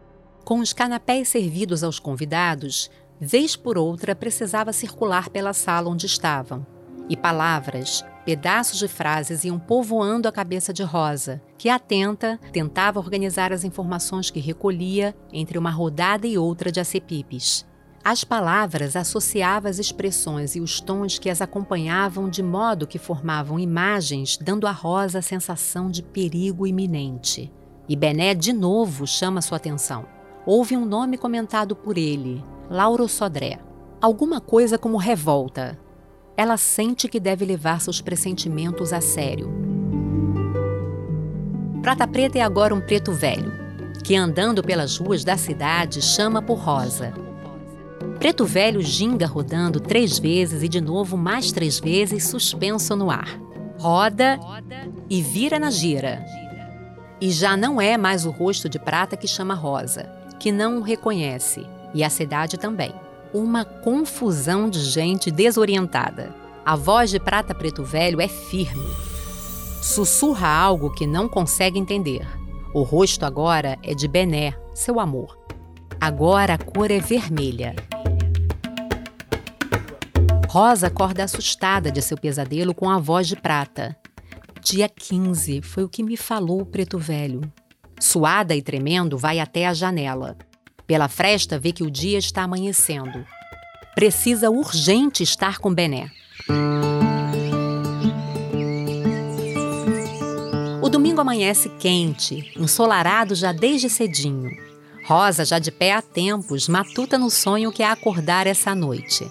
Com 0.44 0.58
os 0.58 0.72
canapés 0.72 1.28
servidos 1.28 1.84
aos 1.84 2.00
convidados, 2.00 2.90
vez 3.20 3.54
por 3.54 3.76
outra 3.76 4.14
precisava 4.14 4.72
circular 4.72 5.28
pela 5.28 5.52
sala 5.52 5.90
onde 5.90 6.06
estavam. 6.06 6.66
E 7.08 7.16
palavras, 7.16 8.04
pedaços 8.24 8.78
de 8.78 8.88
frases 8.88 9.44
iam 9.44 9.58
povoando 9.58 10.28
a 10.28 10.32
cabeça 10.32 10.72
de 10.72 10.82
Rosa, 10.82 11.42
que, 11.58 11.68
atenta, 11.68 12.38
tentava 12.52 12.98
organizar 12.98 13.52
as 13.52 13.64
informações 13.64 14.30
que 14.30 14.40
recolhia 14.40 15.14
entre 15.32 15.58
uma 15.58 15.70
rodada 15.70 16.26
e 16.26 16.38
outra 16.38 16.72
de 16.72 16.80
acepipes. 16.80 17.66
As 18.02 18.24
palavras 18.24 18.96
associava 18.96 19.68
as 19.68 19.78
expressões 19.78 20.56
e 20.56 20.60
os 20.60 20.80
tons 20.80 21.18
que 21.18 21.28
as 21.28 21.42
acompanhavam 21.42 22.30
de 22.30 22.42
modo 22.42 22.86
que 22.86 22.98
formavam 22.98 23.58
imagens, 23.58 24.38
dando 24.38 24.66
a 24.66 24.72
Rosa 24.72 25.18
a 25.18 25.22
sensação 25.22 25.90
de 25.90 26.02
perigo 26.02 26.66
iminente. 26.66 27.52
E 27.86 27.94
Bené 27.94 28.34
de 28.34 28.54
novo 28.54 29.06
chama 29.06 29.42
sua 29.42 29.58
atenção. 29.58 30.06
Houve 30.46 30.76
um 30.76 30.86
nome 30.86 31.18
comentado 31.18 31.76
por 31.76 31.98
ele, 31.98 32.42
Lauro 32.72 33.08
Sodré. 33.08 33.58
Alguma 34.00 34.40
coisa 34.40 34.78
como 34.78 34.96
revolta. 34.96 35.76
Ela 36.36 36.56
sente 36.56 37.08
que 37.08 37.18
deve 37.18 37.44
levar 37.44 37.80
seus 37.80 38.00
pressentimentos 38.00 38.92
a 38.92 39.00
sério. 39.00 39.50
Prata 41.82 42.06
Preta 42.06 42.38
é 42.38 42.42
agora 42.42 42.72
um 42.72 42.80
preto 42.80 43.10
velho, 43.10 43.52
que 44.04 44.14
andando 44.14 44.62
pelas 44.62 44.96
ruas 44.98 45.24
da 45.24 45.36
cidade 45.36 46.00
chama 46.00 46.40
por 46.40 46.58
Rosa. 46.58 47.12
Preto 48.20 48.44
velho 48.44 48.80
ginga 48.80 49.26
rodando 49.26 49.80
três 49.80 50.16
vezes 50.16 50.62
e 50.62 50.68
de 50.68 50.80
novo 50.80 51.16
mais 51.16 51.50
três 51.50 51.80
vezes 51.80 52.28
suspenso 52.28 52.94
no 52.94 53.10
ar. 53.10 53.36
Roda 53.80 54.38
e 55.08 55.20
vira 55.20 55.58
na 55.58 55.72
gira. 55.72 56.24
E 57.20 57.32
já 57.32 57.56
não 57.56 57.80
é 57.80 57.96
mais 57.96 58.24
o 58.24 58.30
rosto 58.30 58.68
de 58.68 58.78
prata 58.78 59.16
que 59.16 59.26
chama 59.26 59.54
Rosa, 59.54 60.04
que 60.38 60.52
não 60.52 60.78
o 60.78 60.82
reconhece 60.82 61.66
e 61.94 62.04
a 62.04 62.11
cidade 62.11 62.59
também. 62.59 62.92
Uma 63.32 63.64
confusão 63.64 64.68
de 64.68 64.80
gente 64.80 65.30
desorientada. 65.30 66.35
A 66.64 66.76
voz 66.76 67.11
de 67.11 67.18
Prata 67.18 67.54
Preto 67.54 67.85
Velho 67.85 68.20
é 68.20 68.28
firme. 68.28 68.87
Sussurra 69.82 70.49
algo 70.49 70.90
que 70.90 71.06
não 71.06 71.28
consegue 71.28 71.78
entender. 71.78 72.26
O 72.75 72.82
rosto 72.82 73.25
agora 73.25 73.78
é 73.82 73.94
de 73.94 74.06
Bené, 74.06 74.54
seu 74.75 75.00
amor. 75.00 75.38
Agora 76.00 76.54
a 76.54 76.59
cor 76.59 76.90
é 76.90 77.00
vermelha. 77.00 77.75
Rosa 80.49 80.88
acorda 80.88 81.25
assustada 81.25 81.90
de 81.92 82.02
seu 82.02 82.16
pesadelo 82.16 82.75
com 82.75 82.90
a 82.90 82.99
voz 82.99 83.28
de 83.28 83.37
prata. 83.37 83.97
Dia 84.62 84.88
15 84.88 85.62
foi 85.62 85.85
o 85.85 85.88
que 85.88 86.02
me 86.02 86.16
falou 86.16 86.61
o 86.61 86.66
preto 86.66 86.99
velho. 86.99 87.40
Suada 88.00 88.54
e 88.54 88.62
tremendo, 88.62 89.16
vai 89.16 89.38
até 89.38 89.66
a 89.66 89.73
janela. 89.73 90.37
Pela 90.90 91.06
fresta, 91.06 91.56
vê 91.56 91.70
que 91.70 91.85
o 91.85 91.90
dia 91.90 92.18
está 92.18 92.42
amanhecendo. 92.42 93.25
Precisa 93.94 94.50
urgente 94.50 95.23
estar 95.23 95.59
com 95.59 95.73
Bené. 95.73 96.11
O 100.82 100.88
domingo 100.88 101.20
amanhece 101.20 101.68
quente, 101.78 102.52
ensolarado 102.56 103.37
já 103.37 103.52
desde 103.52 103.88
cedinho. 103.88 104.50
Rosa, 105.06 105.44
já 105.44 105.61
de 105.61 105.70
pé 105.70 105.92
há 105.92 106.02
tempos, 106.02 106.66
matuta 106.66 107.16
no 107.16 107.30
sonho 107.30 107.70
que 107.70 107.85
a 107.85 107.92
acordar 107.92 108.49
essa 108.49 108.75
noite. 108.75 109.30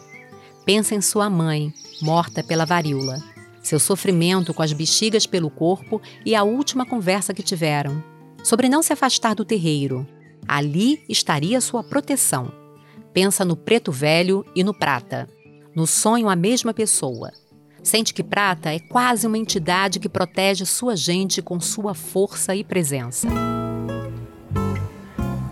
Pensa 0.66 0.96
em 0.96 1.02
sua 1.02 1.30
mãe, 1.30 1.74
morta 2.02 2.42
pela 2.42 2.66
varíola, 2.66 3.22
seu 3.62 3.82
sofrimento 3.82 4.54
com 4.54 4.64
as 4.64 4.72
bexigas 4.72 5.26
pelo 5.26 5.50
corpo 5.50 6.02
e 6.26 6.36
a 6.36 6.44
última 6.44 6.86
conversa 6.86 7.34
que 7.34 7.44
tiveram. 7.44 8.02
Sobre 8.46 8.70
não 8.70 8.82
se 8.82 8.94
afastar 8.94 9.36
do 9.36 9.44
terreiro, 9.44 10.08
Ali 10.48 11.04
estaria 11.08 11.62
sua 11.62 11.84
proteção. 11.84 12.52
Pensa 13.14 13.44
no 13.44 13.56
preto 13.56 13.92
velho 13.92 14.46
e 14.56 14.64
no 14.64 14.74
prata. 14.74 15.28
No 15.76 15.86
sonho, 15.86 16.30
a 16.30 16.36
mesma 16.36 16.74
pessoa. 16.74 17.32
Sente 17.82 18.14
que 18.14 18.24
prata 18.24 18.74
é 18.74 18.80
quase 18.80 19.26
uma 19.26 19.38
entidade 19.38 20.00
que 20.00 20.10
protege 20.10 20.66
sua 20.66 20.96
gente 20.96 21.42
com 21.42 21.60
sua 21.60 21.94
força 21.94 22.56
e 22.56 22.64
presença. 22.64 23.28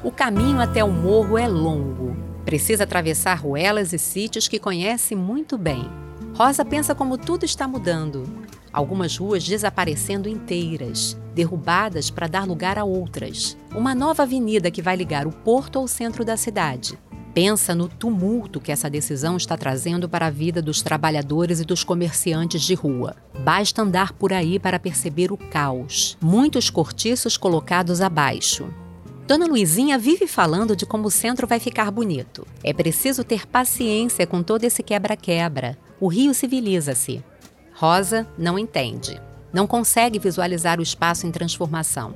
O 0.04 0.12
caminho 0.12 0.60
até 0.60 0.84
o 0.84 0.92
morro 0.92 1.38
é 1.38 1.48
longo. 1.48 2.16
Precisa 2.46 2.84
atravessar 2.84 3.36
ruelas 3.36 3.92
e 3.94 4.00
sítios 4.00 4.48
que 4.48 4.60
conhece 4.60 5.16
muito 5.16 5.58
bem. 5.58 5.90
Rosa 6.34 6.64
pensa 6.64 6.94
como 6.96 7.18
tudo 7.18 7.44
está 7.44 7.68
mudando. 7.68 8.47
Algumas 8.78 9.18
ruas 9.18 9.44
desaparecendo 9.44 10.30
inteiras 10.30 11.18
derrubadas 11.34 12.12
para 12.12 12.28
dar 12.28 12.46
lugar 12.46 12.78
a 12.78 12.84
outras. 12.84 13.58
Uma 13.76 13.96
nova 13.96 14.22
avenida 14.22 14.70
que 14.70 14.84
vai 14.84 14.96
ligar 14.96 15.26
o 15.26 15.32
porto 15.32 15.80
ao 15.80 15.88
centro 15.88 16.24
da 16.24 16.38
cidade. 16.38 16.96
Pensa 17.34 17.74
no 17.74 17.88
tumulto 17.88 18.60
que 18.60 18.72
essa 18.72 18.88
decisão 18.88 19.36
está 19.36 19.58
trazendo 19.58 20.08
para 20.08 20.28
a 20.28 20.30
vida 20.30 20.62
dos 20.62 20.84
trabalhadores 20.84 21.60
e 21.60 21.66
dos 21.66 21.84
comerciantes 21.84 22.62
de 22.62 22.76
rua. 22.76 23.16
Basta 23.44 23.82
andar 23.82 24.14
por 24.14 24.32
aí 24.32 24.60
para 24.60 24.78
perceber 24.78 25.32
o 25.32 25.38
caos. 25.38 26.16
Muitos 26.22 26.70
cortiços 26.70 27.36
colocados 27.36 28.00
abaixo, 28.00 28.72
Dona 29.28 29.46
Luizinha 29.46 29.98
vive 29.98 30.26
falando 30.26 30.74
de 30.74 30.86
como 30.86 31.08
o 31.08 31.12
centro 31.12 31.46
vai 31.46 31.60
ficar 31.60 31.92
bonito. 31.92 32.48
É 32.64 32.72
preciso 32.72 33.26
ter 33.26 33.46
paciência 33.46 34.26
com 34.26 34.42
todo 34.42 34.64
esse 34.64 34.82
quebra-quebra. 34.82 35.78
O 36.00 36.08
rio 36.08 36.34
civiliza-se. 36.34 37.22
Rosa 37.80 38.28
não 38.38 38.58
entende 38.58 39.22
não 39.54 39.66
consegue 39.66 40.20
visualizar 40.20 40.80
o 40.80 40.84
espaço 40.84 41.26
em 41.26 41.32
transformação. 41.32 42.14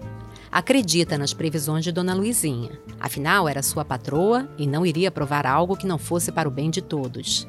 acredita 0.52 1.18
nas 1.18 1.34
previsões 1.34 1.84
de 1.84 1.94
Dona 1.94 2.14
Luizinha. 2.14 2.72
Afinal, 3.00 3.48
era 3.48 3.64
sua 3.64 3.86
patroa 3.86 4.50
e 4.58 4.68
não 4.68 4.86
iria 4.86 5.10
provar 5.10 5.48
algo 5.48 5.78
que 5.78 5.88
não 5.88 5.98
fosse 5.98 6.30
para 6.30 6.48
o 6.48 6.52
bem 6.52 6.70
de 6.70 6.82
todos. 6.82 7.48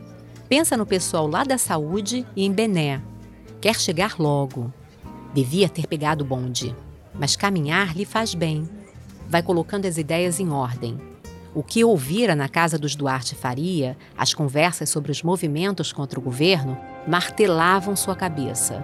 Pensa 0.49 0.77
no 0.77 0.87
pessoal 0.87 1.27
lá 1.27 1.43
da 1.43 1.59
saúde 1.59 2.25
e 2.37 2.45
em 2.45 2.53
Bené. 2.53 3.03
Quer 3.61 3.75
chegar 3.75 4.21
logo. 4.21 4.73
Devia 5.35 5.69
ter 5.69 5.89
pegado 5.89 6.23
o 6.23 6.27
bonde, 6.27 6.77
mas 7.13 7.35
caminhar 7.35 7.97
lhe 7.97 8.05
faz 8.05 8.35
bem. 8.35 8.69
Vai 9.29 9.43
colocando 9.43 9.87
as 9.87 9.99
ideias 9.99 10.39
em 10.39 10.51
ordem. 10.51 10.97
O 11.53 11.63
que 11.63 11.83
ouvira 11.83 12.37
na 12.37 12.49
casa 12.49 12.79
dos 12.79 12.95
Duarte 12.95 13.35
Faria, 13.35 13.97
as 14.17 14.33
conversas 14.33 14.89
sobre 14.89 15.11
os 15.11 15.25
movimentos 15.25 15.93
contra 15.93 16.21
o 16.21 16.23
governo, 16.23 16.79
martelavam 17.07 17.97
sua 17.97 18.15
cabeça. 18.15 18.83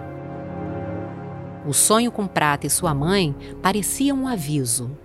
O 1.65 1.73
sonho 1.73 2.11
com 2.11 2.25
Prata 2.25 2.67
e 2.67 2.69
sua 2.69 2.93
mãe 2.93 3.35
parecia 3.61 4.13
um 4.13 4.27
aviso. 4.27 4.97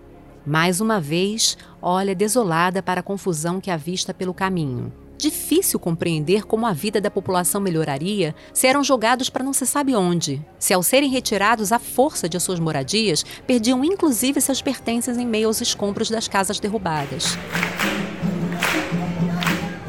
Mais 0.47 0.81
uma 0.81 1.01
vez, 1.01 1.57
olha 1.81 2.15
desolada 2.15 2.83
para 2.83 3.01
a 3.01 3.03
confusão 3.03 3.61
que 3.61 3.71
avista 3.71 4.13
pelo 4.13 4.35
caminho. 4.35 4.93
Difícil 5.17 5.79
compreender 5.79 6.45
como 6.45 6.67
a 6.67 6.73
vida 6.73 7.01
da 7.01 7.11
população 7.11 7.61
melhoraria 7.61 8.35
se 8.53 8.67
eram 8.67 8.85
jogados 8.85 9.31
para 9.31 9.45
não 9.45 9.53
se 9.53 9.65
sabe 9.65 9.95
onde, 9.95 10.45
se 10.59 10.75
ao 10.75 10.83
serem 10.83 11.09
retirados 11.09 11.73
à 11.73 11.79
força 11.79 12.29
de 12.29 12.39
suas 12.41 12.59
moradias, 12.59 13.25
perdiam 13.47 13.85
inclusive 13.85 14.41
seus 14.41 14.61
pertences 14.61 15.17
em 15.17 15.27
meio 15.27 15.47
aos 15.47 15.61
escombros 15.61 16.11
das 16.11 16.29
casas 16.29 16.59
derrubadas. 16.59 17.39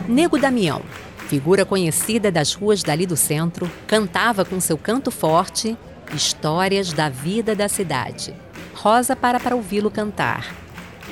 Nego 0.07 0.37
Damião, 0.37 0.81
figura 1.27 1.65
conhecida 1.65 2.31
das 2.31 2.53
ruas 2.53 2.83
dali 2.83 3.05
do 3.05 3.15
centro, 3.15 3.69
cantava 3.87 4.45
com 4.45 4.59
seu 4.59 4.77
canto 4.77 5.11
forte 5.11 5.77
Histórias 6.13 6.93
da 6.93 7.09
vida 7.09 7.55
da 7.55 7.67
cidade. 7.67 8.33
Rosa 8.73 9.15
para 9.15 9.39
para 9.39 9.55
ouvi-lo 9.55 9.89
cantar. 9.89 10.53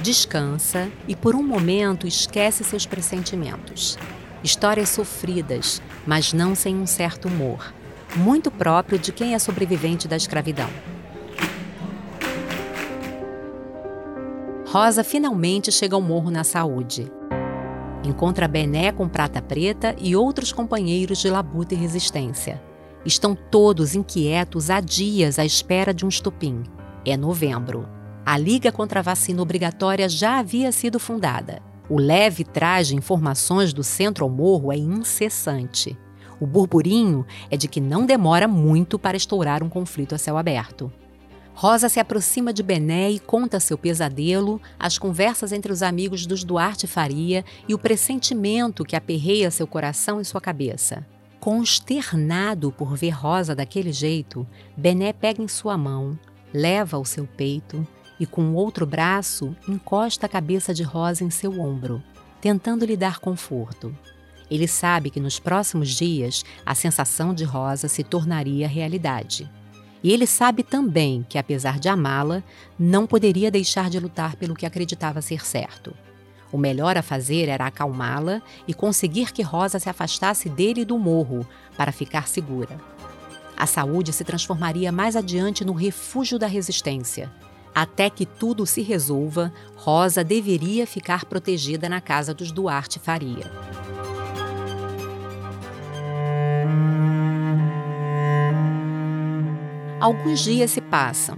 Descansa 0.02 0.90
e 1.08 1.16
por 1.16 1.36
um 1.36 1.44
momento 1.44 2.08
esquece 2.08 2.64
seus 2.64 2.86
pressentimentos. 2.86 3.98
Histórias 4.44 4.90
sofridas, 4.90 5.82
mas 6.06 6.34
não 6.34 6.54
sem 6.54 6.76
um 6.76 6.86
certo 6.86 7.28
humor, 7.28 7.74
muito 8.16 8.52
próprio 8.52 9.00
de 9.00 9.12
quem 9.12 9.34
é 9.34 9.40
sobrevivente 9.40 10.08
da 10.08 10.16
escravidão. 10.16 10.70
Rosa 14.68 15.04
finalmente 15.04 15.72
chega 15.72 15.96
ao 15.96 16.02
morro 16.02 16.32
na 16.32 16.44
saúde. 16.44 17.12
Encontra 18.04 18.50
Bené 18.50 18.92
com 18.92 19.08
Prata 19.08 19.42
Preta 19.42 19.96
e 19.98 20.14
outros 20.14 20.52
companheiros 20.52 21.20
de 21.20 21.30
labuta 21.30 21.74
e 21.74 21.78
resistência. 21.78 22.62
Estão 23.06 23.34
todos 23.34 23.96
inquietos 23.96 24.70
há 24.70 24.82
dias 24.82 25.40
à 25.40 25.46
espera 25.46 25.94
de 25.94 26.06
um 26.06 26.10
estopim. 26.10 26.64
É 27.06 27.16
novembro. 27.16 27.88
A 28.26 28.38
Liga 28.38 28.72
contra 28.72 29.00
a 29.00 29.04
Vacina 29.04 29.42
Obrigatória 29.42 30.10
já 30.10 30.40
havia 30.40 30.72
sido 30.72 31.00
fundada. 31.00 31.62
O 31.90 31.98
leve 31.98 32.44
traz 32.44 32.88
de 32.88 32.96
informações 32.96 33.74
do 33.74 33.84
centro 33.84 34.26
ao 34.26 34.30
morro 34.30 34.72
é 34.72 34.78
incessante. 34.78 35.98
O 36.40 36.46
burburinho 36.46 37.26
é 37.50 37.56
de 37.56 37.68
que 37.70 37.80
não 37.80 38.06
demora 38.06 38.48
muito 38.48 39.00
para 39.00 39.16
estourar 39.16 39.64
um 39.64 39.70
conflito 39.70 40.16
a 40.16 40.18
céu 40.18 40.38
aberto. 40.38 40.92
Rosa 41.56 41.88
se 41.88 42.00
aproxima 42.00 42.52
de 42.52 42.64
Bené 42.64 43.12
e 43.12 43.20
conta 43.20 43.60
seu 43.60 43.78
pesadelo, 43.78 44.60
as 44.80 44.98
conversas 44.98 45.52
entre 45.52 45.72
os 45.72 45.84
amigos 45.84 46.26
dos 46.26 46.44
Duarte 46.44 46.88
Faria 46.88 47.46
e 47.68 47.74
o 47.74 47.80
pressentimento 47.80 48.84
que 48.84 48.96
aperreia 48.96 49.52
seu 49.52 49.68
coração 49.68 50.20
e 50.20 50.26
sua 50.26 50.42
cabeça. 50.42 51.06
Consternado 51.40 52.72
por 52.72 52.96
ver 52.96 53.12
Rosa 53.12 53.54
daquele 53.54 53.92
jeito, 53.92 54.48
Bené 54.76 55.14
pega 55.14 55.42
em 55.42 55.48
sua 55.48 55.78
mão, 55.78 56.18
leva 56.54 56.98
ao 56.98 57.06
seu 57.06 57.28
peito 57.28 57.86
e, 58.20 58.26
com 58.26 58.42
o 58.50 58.56
outro 58.56 58.86
braço, 58.86 59.56
encosta 59.68 60.26
a 60.26 60.30
cabeça 60.30 60.74
de 60.74 60.84
Rosa 60.84 61.24
em 61.24 61.30
seu 61.30 61.60
ombro, 61.60 62.02
tentando 62.42 62.86
lhe 62.86 62.98
dar 62.98 63.20
conforto. 63.20 63.96
Ele 64.50 64.68
sabe 64.68 65.10
que 65.10 65.20
nos 65.20 65.40
próximos 65.40 65.90
dias 65.90 66.44
a 66.66 66.74
sensação 66.74 67.34
de 67.34 67.44
Rosa 67.44 67.88
se 67.88 68.04
tornaria 68.04 68.68
realidade. 68.68 69.50
E 70.04 70.12
ele 70.12 70.28
sabe 70.28 70.64
também 70.64 71.26
que, 71.30 71.38
apesar 71.38 71.80
de 71.80 71.88
amá-la, 71.88 72.44
não 72.78 73.08
poderia 73.08 73.50
deixar 73.50 73.90
de 73.90 74.00
lutar 74.00 74.36
pelo 74.36 74.54
que 74.54 74.66
acreditava 74.66 75.22
ser 75.22 75.46
certo. 75.46 75.96
O 76.52 76.58
melhor 76.58 76.98
a 76.98 77.02
fazer 77.02 77.48
era 77.48 77.66
acalmá-la 77.66 78.42
e 78.68 78.74
conseguir 78.74 79.32
que 79.32 79.42
Rosa 79.42 79.80
se 79.80 79.90
afastasse 79.90 80.50
dele 80.50 80.82
e 80.82 80.86
do 80.86 81.00
morro 81.00 81.48
para 81.78 81.92
ficar 81.92 82.28
segura. 82.28 82.80
A 83.58 83.66
saúde 83.66 84.12
se 84.12 84.24
transformaria 84.24 84.92
mais 84.92 85.16
adiante 85.16 85.64
no 85.64 85.74
refúgio 85.74 86.38
da 86.38 86.48
resistência. 86.48 87.32
Até 87.74 88.10
que 88.10 88.26
tudo 88.26 88.68
se 88.68 88.82
resolva, 88.82 89.52
Rosa 89.76 90.24
deveria 90.24 90.86
ficar 90.86 91.26
protegida 91.26 91.90
na 91.90 92.02
casa 92.02 92.34
dos 92.34 92.52
Duarte 92.52 93.00
Faria. 93.00 93.52
Alguns 100.04 100.42
dias 100.42 100.70
se 100.70 100.82
passam 100.82 101.38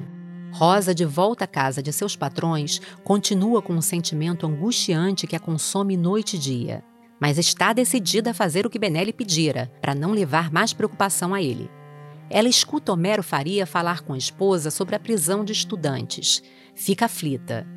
Rosa, 0.51 0.95
de 0.95 1.05
volta 1.05 1.43
à 1.43 1.47
casa 1.47 1.83
de 1.83 1.93
seus 1.93 2.15
patrões, 2.15 2.81
continua 3.03 3.61
com 3.61 3.73
um 3.73 3.81
sentimento 3.81 4.47
angustiante 4.47 5.27
que 5.27 5.35
a 5.35 5.39
consome 5.39 5.95
noite 5.95 6.35
e 6.35 6.39
dia. 6.39 6.83
Mas 7.21 7.37
está 7.37 7.73
decidida 7.73 8.31
a 8.31 8.33
fazer 8.33 8.65
o 8.65 8.69
que 8.71 8.79
Benelli 8.79 9.13
pedira, 9.13 9.71
para 9.79 9.93
não 9.93 10.13
levar 10.13 10.51
mais 10.51 10.73
preocupação 10.73 11.31
a 11.31 11.43
ele. 11.43 11.69
Ela 12.27 12.49
escuta 12.49 12.91
Homero 12.91 13.21
Faria 13.21 13.67
falar 13.67 14.01
com 14.01 14.13
a 14.13 14.17
esposa 14.17 14.71
sobre 14.71 14.95
a 14.95 14.99
prisão 14.99 15.45
de 15.45 15.53
estudantes. 15.53 16.41
Fica 16.73 17.05
aflita. 17.05 17.67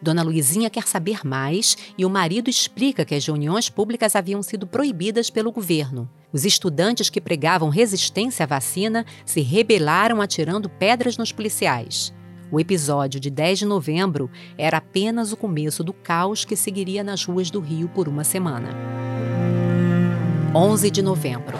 Dona 0.00 0.22
Luizinha 0.22 0.68
quer 0.68 0.86
saber 0.86 1.20
mais 1.24 1.76
e 1.96 2.04
o 2.04 2.10
marido 2.10 2.50
explica 2.50 3.04
que 3.04 3.14
as 3.14 3.26
reuniões 3.26 3.70
públicas 3.70 4.14
haviam 4.14 4.42
sido 4.42 4.66
proibidas 4.66 5.30
pelo 5.30 5.50
governo. 5.50 6.08
Os 6.32 6.44
estudantes 6.44 7.08
que 7.08 7.20
pregavam 7.20 7.68
resistência 7.68 8.44
à 8.44 8.46
vacina 8.46 9.06
se 9.24 9.40
rebelaram 9.40 10.20
atirando 10.20 10.68
pedras 10.68 11.16
nos 11.16 11.32
policiais. 11.32 12.14
O 12.50 12.60
episódio 12.60 13.18
de 13.18 13.30
10 13.30 13.60
de 13.60 13.64
novembro 13.64 14.30
era 14.56 14.78
apenas 14.78 15.32
o 15.32 15.36
começo 15.36 15.82
do 15.82 15.92
caos 15.92 16.44
que 16.44 16.54
seguiria 16.54 17.02
nas 17.02 17.24
ruas 17.24 17.50
do 17.50 17.60
Rio 17.60 17.88
por 17.88 18.06
uma 18.06 18.22
semana. 18.22 18.70
11 20.54 20.90
de 20.90 21.02
novembro. 21.02 21.58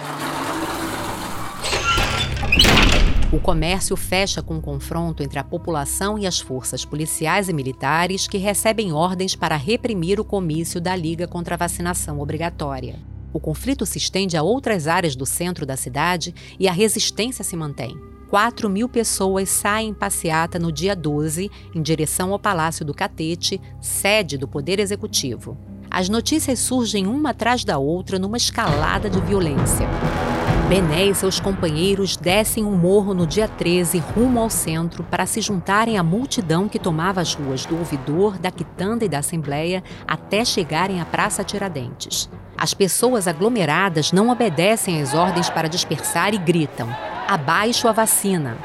O 3.29 3.41
comércio 3.41 3.97
fecha 3.97 4.41
com 4.41 4.55
um 4.55 4.61
confronto 4.61 5.21
entre 5.21 5.37
a 5.37 5.43
população 5.43 6.17
e 6.17 6.25
as 6.25 6.39
forças 6.39 6.85
policiais 6.85 7.49
e 7.49 7.53
militares 7.53 8.25
que 8.25 8.37
recebem 8.37 8.93
ordens 8.93 9.35
para 9.35 9.57
reprimir 9.57 10.17
o 10.17 10.23
comício 10.23 10.79
da 10.79 10.95
Liga 10.95 11.27
contra 11.27 11.55
a 11.55 11.57
Vacinação 11.57 12.21
Obrigatória. 12.21 12.95
O 13.33 13.39
conflito 13.39 13.85
se 13.85 13.97
estende 13.97 14.37
a 14.37 14.43
outras 14.43 14.87
áreas 14.87 15.13
do 15.13 15.25
centro 15.25 15.65
da 15.65 15.75
cidade 15.75 16.33
e 16.57 16.69
a 16.69 16.71
resistência 16.71 17.43
se 17.43 17.57
mantém. 17.57 17.99
4 18.29 18.69
mil 18.69 18.87
pessoas 18.87 19.49
saem 19.49 19.89
em 19.89 19.93
passeata 19.93 20.57
no 20.57 20.71
dia 20.71 20.95
12 20.95 21.51
em 21.75 21.81
direção 21.81 22.31
ao 22.31 22.39
Palácio 22.39 22.85
do 22.85 22.93
Catete, 22.93 23.59
sede 23.81 24.37
do 24.37 24.47
Poder 24.47 24.79
Executivo. 24.79 25.57
As 25.91 26.07
notícias 26.07 26.59
surgem 26.59 27.05
uma 27.05 27.31
atrás 27.31 27.65
da 27.65 27.77
outra 27.77 28.17
numa 28.17 28.37
escalada 28.37 29.09
de 29.09 29.19
violência. 29.19 29.87
Bené 30.67 31.05
e 31.05 31.15
seus 31.15 31.39
companheiros 31.39 32.17
descem 32.17 32.65
um 32.65 32.75
morro 32.75 33.13
no 33.13 33.25
dia 33.25 33.47
13 33.47 33.99
rumo 33.99 34.41
ao 34.41 34.49
centro 34.49 35.01
para 35.01 35.25
se 35.25 35.39
juntarem 35.39 35.97
à 35.97 36.03
multidão 36.03 36.67
que 36.67 36.77
tomava 36.77 37.21
as 37.21 37.33
ruas 37.33 37.65
do 37.65 37.77
Ouvidor, 37.77 38.37
da 38.37 38.51
Quitanda 38.51 39.05
e 39.05 39.07
da 39.07 39.19
Assembleia 39.19 39.81
até 40.05 40.43
chegarem 40.43 40.99
à 40.99 41.05
Praça 41.05 41.41
Tiradentes. 41.41 42.29
As 42.57 42.73
pessoas 42.73 43.29
aglomeradas 43.29 44.11
não 44.11 44.27
obedecem 44.27 45.01
às 45.01 45.13
ordens 45.13 45.49
para 45.49 45.69
dispersar 45.69 46.33
e 46.33 46.37
gritam: 46.37 46.89
abaixo 47.25 47.87
a 47.87 47.93
vacina. 47.93 48.57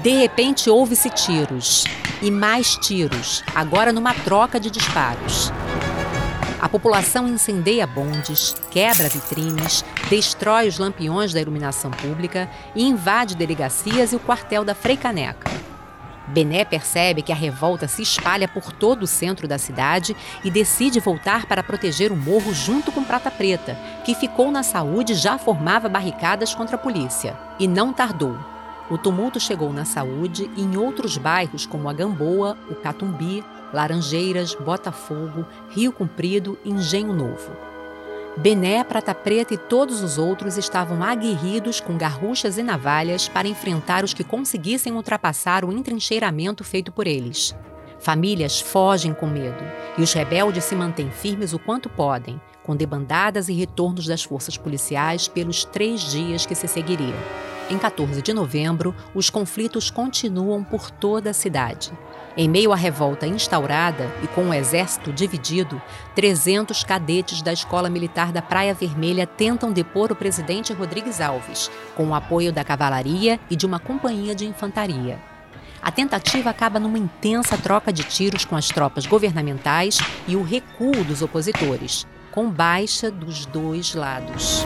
De 0.00 0.10
repente 0.10 0.70
ouve-se 0.70 1.10
tiros 1.10 1.82
e 2.22 2.30
mais 2.30 2.76
tiros, 2.76 3.42
agora 3.56 3.92
numa 3.92 4.14
troca 4.14 4.60
de 4.60 4.70
disparos. 4.70 5.52
A 6.60 6.68
população 6.68 7.28
incendeia 7.28 7.86
bondes, 7.86 8.52
quebra 8.68 9.08
vitrines, 9.08 9.84
destrói 10.10 10.66
os 10.66 10.76
lampiões 10.76 11.32
da 11.32 11.40
iluminação 11.40 11.88
pública 11.92 12.50
e 12.74 12.82
invade 12.82 13.36
delegacias 13.36 14.12
e 14.12 14.16
o 14.16 14.20
quartel 14.20 14.64
da 14.64 14.74
Freicaneca. 14.74 15.48
Bené 16.26 16.64
percebe 16.64 17.22
que 17.22 17.32
a 17.32 17.34
revolta 17.34 17.86
se 17.86 18.02
espalha 18.02 18.48
por 18.48 18.72
todo 18.72 19.04
o 19.04 19.06
centro 19.06 19.46
da 19.46 19.56
cidade 19.56 20.16
e 20.42 20.50
decide 20.50 20.98
voltar 20.98 21.46
para 21.46 21.62
proteger 21.62 22.10
o 22.10 22.16
morro 22.16 22.52
junto 22.52 22.90
com 22.90 23.04
Prata 23.04 23.30
Preta, 23.30 23.78
que 24.04 24.14
ficou 24.14 24.50
na 24.50 24.64
saúde 24.64 25.12
e 25.12 25.16
já 25.16 25.38
formava 25.38 25.88
barricadas 25.88 26.54
contra 26.54 26.74
a 26.74 26.78
polícia. 26.78 27.38
E 27.58 27.68
não 27.68 27.92
tardou. 27.92 28.36
O 28.90 28.98
tumulto 28.98 29.38
chegou 29.38 29.72
na 29.72 29.84
saúde 29.84 30.50
e 30.56 30.62
em 30.62 30.76
outros 30.76 31.16
bairros 31.16 31.64
como 31.64 31.88
a 31.88 31.92
Gamboa, 31.92 32.58
o 32.68 32.74
Catumbi, 32.74 33.44
Laranjeiras, 33.72 34.54
Botafogo, 34.54 35.46
Rio 35.70 35.92
Comprido 35.92 36.58
Engenho 36.64 37.12
Novo. 37.12 37.50
Bené, 38.36 38.84
Prata 38.84 39.14
Preta 39.14 39.54
e 39.54 39.58
todos 39.58 40.00
os 40.00 40.16
outros 40.16 40.56
estavam 40.56 41.02
aguerridos 41.02 41.80
com 41.80 41.98
garruchas 41.98 42.56
e 42.56 42.62
navalhas 42.62 43.28
para 43.28 43.48
enfrentar 43.48 44.04
os 44.04 44.14
que 44.14 44.22
conseguissem 44.22 44.92
ultrapassar 44.92 45.64
o 45.64 45.72
entrincheiramento 45.72 46.62
feito 46.62 46.92
por 46.92 47.06
eles. 47.06 47.54
Famílias 47.98 48.60
fogem 48.60 49.12
com 49.12 49.26
medo 49.26 49.64
e 49.96 50.02
os 50.02 50.12
rebeldes 50.12 50.64
se 50.64 50.76
mantêm 50.76 51.10
firmes 51.10 51.52
o 51.52 51.58
quanto 51.58 51.88
podem, 51.88 52.40
com 52.62 52.76
debandadas 52.76 53.48
e 53.48 53.54
retornos 53.54 54.06
das 54.06 54.22
forças 54.22 54.56
policiais 54.56 55.26
pelos 55.26 55.64
três 55.64 56.02
dias 56.02 56.46
que 56.46 56.54
se 56.54 56.68
seguiriam. 56.68 57.18
Em 57.70 57.76
14 57.76 58.22
de 58.22 58.32
novembro, 58.32 58.94
os 59.14 59.28
conflitos 59.28 59.90
continuam 59.90 60.62
por 60.62 60.90
toda 60.90 61.30
a 61.30 61.34
cidade. 61.34 61.92
Em 62.40 62.48
meio 62.48 62.72
à 62.72 62.76
revolta 62.76 63.26
instaurada 63.26 64.14
e 64.22 64.28
com 64.28 64.50
o 64.50 64.54
exército 64.54 65.12
dividido, 65.12 65.82
300 66.14 66.84
cadetes 66.84 67.42
da 67.42 67.52
Escola 67.52 67.90
Militar 67.90 68.30
da 68.30 68.40
Praia 68.40 68.72
Vermelha 68.72 69.26
tentam 69.26 69.72
depor 69.72 70.12
o 70.12 70.14
presidente 70.14 70.72
Rodrigues 70.72 71.20
Alves, 71.20 71.68
com 71.96 72.06
o 72.06 72.14
apoio 72.14 72.52
da 72.52 72.62
cavalaria 72.62 73.40
e 73.50 73.56
de 73.56 73.66
uma 73.66 73.80
companhia 73.80 74.36
de 74.36 74.46
infantaria. 74.46 75.18
A 75.82 75.90
tentativa 75.90 76.48
acaba 76.48 76.78
numa 76.78 76.96
intensa 76.96 77.58
troca 77.58 77.92
de 77.92 78.04
tiros 78.04 78.44
com 78.44 78.54
as 78.54 78.68
tropas 78.68 79.04
governamentais 79.04 79.98
e 80.28 80.36
o 80.36 80.42
recuo 80.44 81.02
dos 81.02 81.22
opositores, 81.22 82.06
com 82.30 82.48
baixa 82.48 83.10
dos 83.10 83.46
dois 83.46 83.96
lados. 83.96 84.64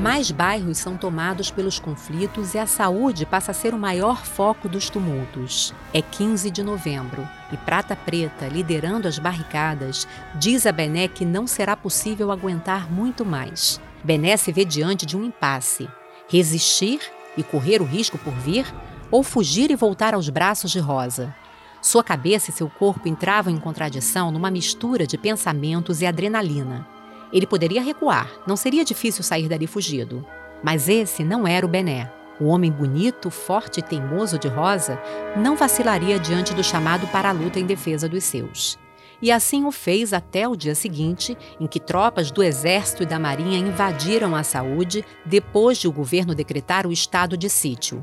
Mais 0.00 0.30
bairros 0.30 0.78
são 0.78 0.96
tomados 0.96 1.50
pelos 1.50 1.78
conflitos 1.78 2.54
e 2.54 2.58
a 2.58 2.66
saúde 2.66 3.26
passa 3.26 3.50
a 3.50 3.54
ser 3.54 3.74
o 3.74 3.78
maior 3.78 4.24
foco 4.24 4.66
dos 4.66 4.88
tumultos. 4.88 5.74
É 5.92 6.00
15 6.00 6.50
de 6.50 6.62
novembro 6.62 7.28
e 7.52 7.56
Prata 7.58 7.94
Preta, 7.94 8.48
liderando 8.48 9.06
as 9.06 9.18
barricadas, 9.18 10.08
diz 10.36 10.64
a 10.64 10.72
Bené 10.72 11.06
que 11.06 11.26
não 11.26 11.46
será 11.46 11.76
possível 11.76 12.32
aguentar 12.32 12.90
muito 12.90 13.26
mais. 13.26 13.78
Bené 14.02 14.38
se 14.38 14.50
vê 14.50 14.64
diante 14.64 15.04
de 15.04 15.18
um 15.18 15.22
impasse: 15.22 15.86
resistir 16.30 17.00
e 17.36 17.42
correr 17.42 17.82
o 17.82 17.84
risco 17.84 18.16
por 18.16 18.32
vir, 18.32 18.64
ou 19.10 19.22
fugir 19.22 19.70
e 19.70 19.76
voltar 19.76 20.14
aos 20.14 20.30
braços 20.30 20.70
de 20.70 20.78
Rosa. 20.78 21.34
Sua 21.82 22.02
cabeça 22.02 22.48
e 22.48 22.54
seu 22.54 22.70
corpo 22.70 23.06
entravam 23.06 23.52
em 23.52 23.58
contradição 23.58 24.30
numa 24.30 24.50
mistura 24.50 25.06
de 25.06 25.18
pensamentos 25.18 26.00
e 26.00 26.06
adrenalina. 26.06 26.88
Ele 27.32 27.46
poderia 27.46 27.82
recuar, 27.82 28.30
não 28.46 28.56
seria 28.56 28.84
difícil 28.84 29.22
sair 29.22 29.48
dali 29.48 29.66
fugido. 29.66 30.24
Mas 30.62 30.88
esse 30.88 31.24
não 31.24 31.46
era 31.46 31.64
o 31.64 31.68
Bené. 31.68 32.12
O 32.40 32.46
homem 32.46 32.70
bonito, 32.70 33.30
forte 33.30 33.80
e 33.80 33.82
teimoso 33.82 34.38
de 34.38 34.48
Rosa 34.48 35.00
não 35.36 35.56
vacilaria 35.56 36.18
diante 36.18 36.54
do 36.54 36.64
chamado 36.64 37.06
para 37.08 37.28
a 37.28 37.32
luta 37.32 37.60
em 37.60 37.66
defesa 37.66 38.08
dos 38.08 38.24
seus. 38.24 38.78
E 39.22 39.30
assim 39.30 39.66
o 39.66 39.70
fez 39.70 40.14
até 40.14 40.48
o 40.48 40.56
dia 40.56 40.74
seguinte, 40.74 41.36
em 41.60 41.66
que 41.66 41.78
tropas 41.78 42.30
do 42.30 42.42
Exército 42.42 43.02
e 43.02 43.06
da 43.06 43.18
Marinha 43.18 43.58
invadiram 43.58 44.34
a 44.34 44.42
saúde 44.42 45.04
depois 45.26 45.76
de 45.76 45.86
o 45.86 45.92
governo 45.92 46.34
decretar 46.34 46.86
o 46.86 46.92
estado 46.92 47.36
de 47.36 47.50
sítio. 47.50 48.02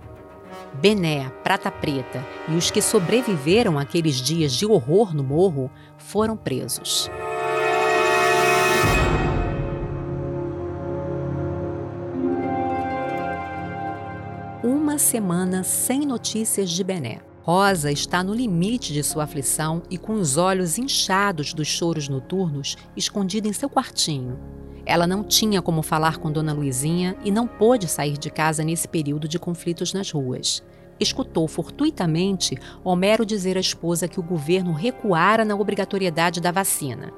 Bené, 0.76 1.30
Prata 1.44 1.72
Preta 1.72 2.24
e 2.48 2.56
os 2.56 2.70
que 2.70 2.82
sobreviveram 2.82 3.80
àqueles 3.80 4.18
dias 4.18 4.54
de 4.54 4.66
horror 4.66 5.16
no 5.16 5.24
morro 5.24 5.72
foram 5.98 6.38
presos. 6.38 7.10
Semana 14.98 15.64
sem 15.64 16.06
notícias 16.06 16.70
de 16.70 16.84
Bené. 16.84 17.20
Rosa 17.42 17.92
está 17.92 18.24
no 18.24 18.34
limite 18.34 18.92
de 18.92 19.02
sua 19.02 19.24
aflição 19.24 19.82
e 19.90 19.98
com 19.98 20.14
os 20.14 20.36
olhos 20.36 20.78
inchados 20.78 21.54
dos 21.54 21.68
choros 21.68 22.10
noturnos, 22.10 22.76
escondida 22.96 23.48
em 23.48 23.54
seu 23.54 23.70
quartinho. 23.70 24.38
Ela 24.86 25.08
não 25.08 25.24
tinha 25.24 25.62
como 25.62 25.82
falar 25.82 26.18
com 26.18 26.32
Dona 26.32 26.52
Luizinha 26.52 27.16
e 27.24 27.32
não 27.32 27.48
pôde 27.48 27.88
sair 27.88 28.18
de 28.18 28.30
casa 28.30 28.64
nesse 28.64 28.88
período 28.88 29.28
de 29.28 29.40
conflitos 29.40 29.94
nas 29.94 30.12
ruas. 30.12 30.62
Escutou 31.00 31.48
fortuitamente 31.48 32.58
Homero 32.84 33.26
dizer 33.26 33.56
à 33.56 33.62
esposa 33.62 34.08
que 34.08 34.20
o 34.20 34.24
governo 34.24 34.74
recuara 34.74 35.46
na 35.46 35.56
obrigatoriedade 35.56 36.42
da 36.42 36.52
vacina. 36.52 37.14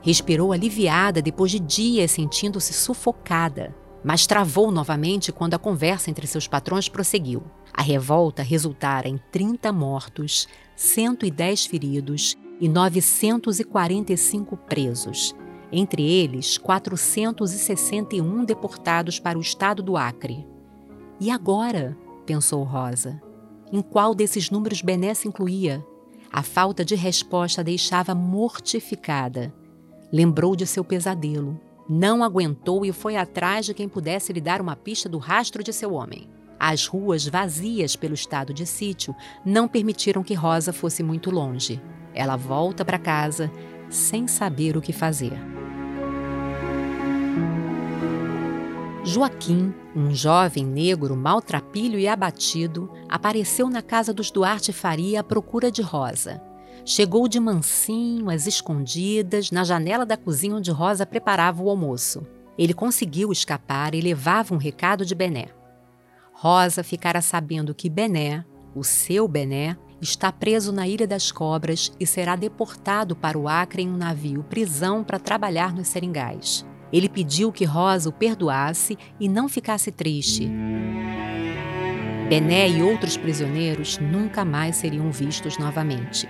Respirou 0.00 0.52
aliviada 0.52 1.20
depois 1.20 1.50
de 1.50 1.60
dias 1.60 2.10
sentindo-se 2.10 2.72
sufocada 2.72 3.74
mas 4.04 4.26
travou 4.26 4.70
novamente 4.70 5.32
quando 5.32 5.54
a 5.54 5.58
conversa 5.58 6.10
entre 6.10 6.26
seus 6.26 6.46
patrões 6.46 6.90
prosseguiu. 6.90 7.42
A 7.72 7.80
revolta 7.80 8.42
resultara 8.42 9.08
em 9.08 9.18
30 9.32 9.72
mortos, 9.72 10.46
110 10.76 11.64
feridos 11.64 12.36
e 12.60 12.68
945 12.68 14.56
presos, 14.58 15.34
entre 15.72 16.02
eles 16.02 16.58
461 16.58 18.44
deportados 18.44 19.18
para 19.18 19.38
o 19.38 19.40
estado 19.40 19.82
do 19.82 19.96
Acre. 19.96 20.46
E 21.18 21.30
agora? 21.30 21.96
pensou 22.26 22.62
Rosa. 22.62 23.20
Em 23.72 23.80
qual 23.80 24.14
desses 24.14 24.50
números 24.50 24.82
Bené 24.82 25.14
se 25.14 25.26
incluía? 25.26 25.84
A 26.30 26.42
falta 26.42 26.84
de 26.84 26.94
resposta 26.94 27.64
deixava 27.64 28.14
mortificada. 28.14 29.52
Lembrou 30.12 30.54
de 30.54 30.66
seu 30.66 30.84
pesadelo 30.84 31.58
não 31.88 32.22
aguentou 32.22 32.84
e 32.84 32.92
foi 32.92 33.16
atrás 33.16 33.66
de 33.66 33.74
quem 33.74 33.88
pudesse 33.88 34.32
lhe 34.32 34.40
dar 34.40 34.60
uma 34.60 34.76
pista 34.76 35.08
do 35.08 35.18
rastro 35.18 35.62
de 35.62 35.72
seu 35.72 35.92
homem. 35.92 36.28
As 36.58 36.86
ruas 36.86 37.26
vazias 37.26 37.94
pelo 37.96 38.14
estado 38.14 38.54
de 38.54 38.64
sítio 38.64 39.14
não 39.44 39.68
permitiram 39.68 40.22
que 40.22 40.34
Rosa 40.34 40.72
fosse 40.72 41.02
muito 41.02 41.30
longe. 41.30 41.82
Ela 42.14 42.36
volta 42.36 42.84
para 42.84 42.98
casa 42.98 43.50
sem 43.90 44.26
saber 44.26 44.76
o 44.76 44.80
que 44.80 44.92
fazer. 44.92 45.38
Joaquim, 49.04 49.74
um 49.94 50.14
jovem 50.14 50.64
negro 50.64 51.14
maltrapilho 51.14 51.98
e 51.98 52.08
abatido, 52.08 52.90
apareceu 53.06 53.68
na 53.68 53.82
casa 53.82 54.14
dos 54.14 54.30
Duarte 54.30 54.72
Faria 54.72 55.20
à 55.20 55.22
procura 55.22 55.70
de 55.70 55.82
Rosa. 55.82 56.40
Chegou 56.86 57.26
de 57.26 57.40
mansinho, 57.40 58.28
às 58.28 58.46
escondidas, 58.46 59.50
na 59.50 59.64
janela 59.64 60.04
da 60.04 60.18
cozinha 60.18 60.56
onde 60.56 60.70
Rosa 60.70 61.06
preparava 61.06 61.62
o 61.62 61.70
almoço. 61.70 62.26
Ele 62.58 62.74
conseguiu 62.74 63.32
escapar 63.32 63.94
e 63.94 64.02
levava 64.02 64.52
um 64.52 64.58
recado 64.58 65.06
de 65.06 65.14
Bené. 65.14 65.46
Rosa 66.34 66.84
ficara 66.84 67.22
sabendo 67.22 67.74
que 67.74 67.88
Bené, 67.88 68.44
o 68.74 68.84
seu 68.84 69.26
Bené, 69.26 69.78
está 69.98 70.30
preso 70.30 70.72
na 70.72 70.86
Ilha 70.86 71.06
das 71.06 71.32
Cobras 71.32 71.90
e 71.98 72.06
será 72.06 72.36
deportado 72.36 73.16
para 73.16 73.38
o 73.38 73.48
Acre 73.48 73.82
em 73.82 73.88
um 73.88 73.96
navio 73.96 74.44
prisão 74.44 75.02
para 75.02 75.18
trabalhar 75.18 75.74
nos 75.74 75.88
seringais. 75.88 76.66
Ele 76.92 77.08
pediu 77.08 77.50
que 77.50 77.64
Rosa 77.64 78.10
o 78.10 78.12
perdoasse 78.12 78.98
e 79.18 79.26
não 79.26 79.48
ficasse 79.48 79.90
triste. 79.90 80.50
Bené 82.28 82.68
e 82.68 82.82
outros 82.82 83.16
prisioneiros 83.16 83.98
nunca 83.98 84.44
mais 84.44 84.76
seriam 84.76 85.10
vistos 85.10 85.56
novamente. 85.56 86.28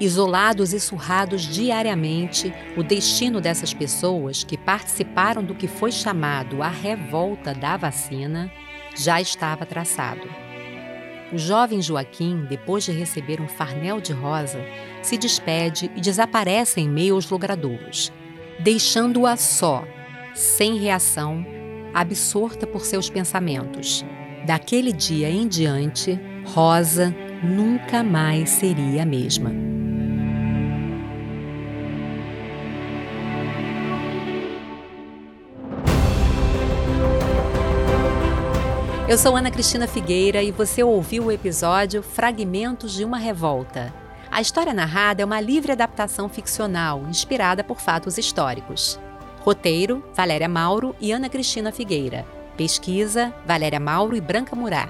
Isolados 0.00 0.72
e 0.72 0.80
surrados 0.80 1.42
diariamente, 1.42 2.52
o 2.76 2.82
destino 2.82 3.40
dessas 3.40 3.72
pessoas 3.72 4.42
que 4.42 4.58
participaram 4.58 5.42
do 5.42 5.54
que 5.54 5.68
foi 5.68 5.92
chamado 5.92 6.62
a 6.62 6.68
revolta 6.68 7.54
da 7.54 7.76
vacina 7.76 8.50
já 8.96 9.20
estava 9.20 9.64
traçado. 9.64 10.28
O 11.32 11.38
jovem 11.38 11.80
Joaquim, 11.80 12.44
depois 12.48 12.84
de 12.84 12.92
receber 12.92 13.40
um 13.40 13.48
farnel 13.48 14.00
de 14.00 14.12
rosa, 14.12 14.60
se 15.02 15.16
despede 15.16 15.90
e 15.96 16.00
desaparece 16.00 16.80
em 16.80 16.88
meio 16.88 17.14
aos 17.14 17.30
logradouros, 17.30 18.12
deixando-a 18.60 19.36
só, 19.36 19.84
sem 20.34 20.76
reação, 20.76 21.44
absorta 21.92 22.66
por 22.66 22.84
seus 22.84 23.08
pensamentos. 23.08 24.04
Daquele 24.44 24.92
dia 24.92 25.30
em 25.30 25.48
diante, 25.48 26.18
Rosa 26.44 27.14
nunca 27.42 28.02
mais 28.02 28.50
seria 28.50 29.02
a 29.02 29.06
mesma. 29.06 29.73
Eu 39.14 39.18
sou 39.18 39.36
Ana 39.36 39.48
Cristina 39.48 39.86
Figueira 39.86 40.42
e 40.42 40.50
você 40.50 40.82
ouviu 40.82 41.26
o 41.26 41.30
episódio 41.30 42.02
Fragmentos 42.02 42.92
de 42.92 43.04
uma 43.04 43.16
Revolta. 43.16 43.94
A 44.28 44.40
história 44.40 44.74
narrada 44.74 45.22
é 45.22 45.24
uma 45.24 45.40
livre 45.40 45.70
adaptação 45.70 46.28
ficcional, 46.28 47.00
inspirada 47.08 47.62
por 47.62 47.80
fatos 47.80 48.18
históricos. 48.18 48.98
Roteiro: 49.38 50.02
Valéria 50.16 50.48
Mauro 50.48 50.96
e 51.00 51.12
Ana 51.12 51.28
Cristina 51.28 51.70
Figueira. 51.70 52.26
Pesquisa: 52.56 53.32
Valéria 53.46 53.78
Mauro 53.78 54.16
e 54.16 54.20
Branca 54.20 54.56
Murá. 54.56 54.88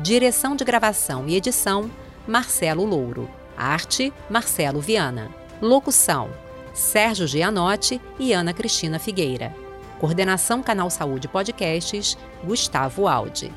Direção 0.00 0.56
de 0.56 0.64
gravação 0.64 1.28
e 1.28 1.36
edição: 1.36 1.90
Marcelo 2.26 2.82
Louro. 2.82 3.28
Arte: 3.58 4.10
Marcelo 4.30 4.80
Viana. 4.80 5.28
Locução: 5.60 6.30
Sérgio 6.72 7.26
Gianotti 7.26 8.00
e 8.18 8.32
Ana 8.32 8.54
Cristina 8.54 8.98
Figueira. 8.98 9.54
Coordenação 10.00 10.62
Canal 10.62 10.88
Saúde 10.88 11.28
Podcasts, 11.28 12.16
Gustavo 12.42 13.06
Aldi. 13.06 13.52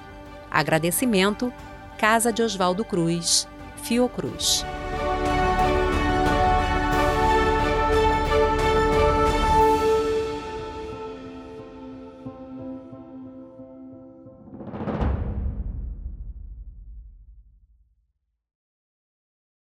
Agradecimento, 0.52 1.54
Casa 1.98 2.32
de 2.32 2.42
Oswaldo 2.42 2.84
Cruz, 2.84 3.48
Fiocruz. 3.84 4.66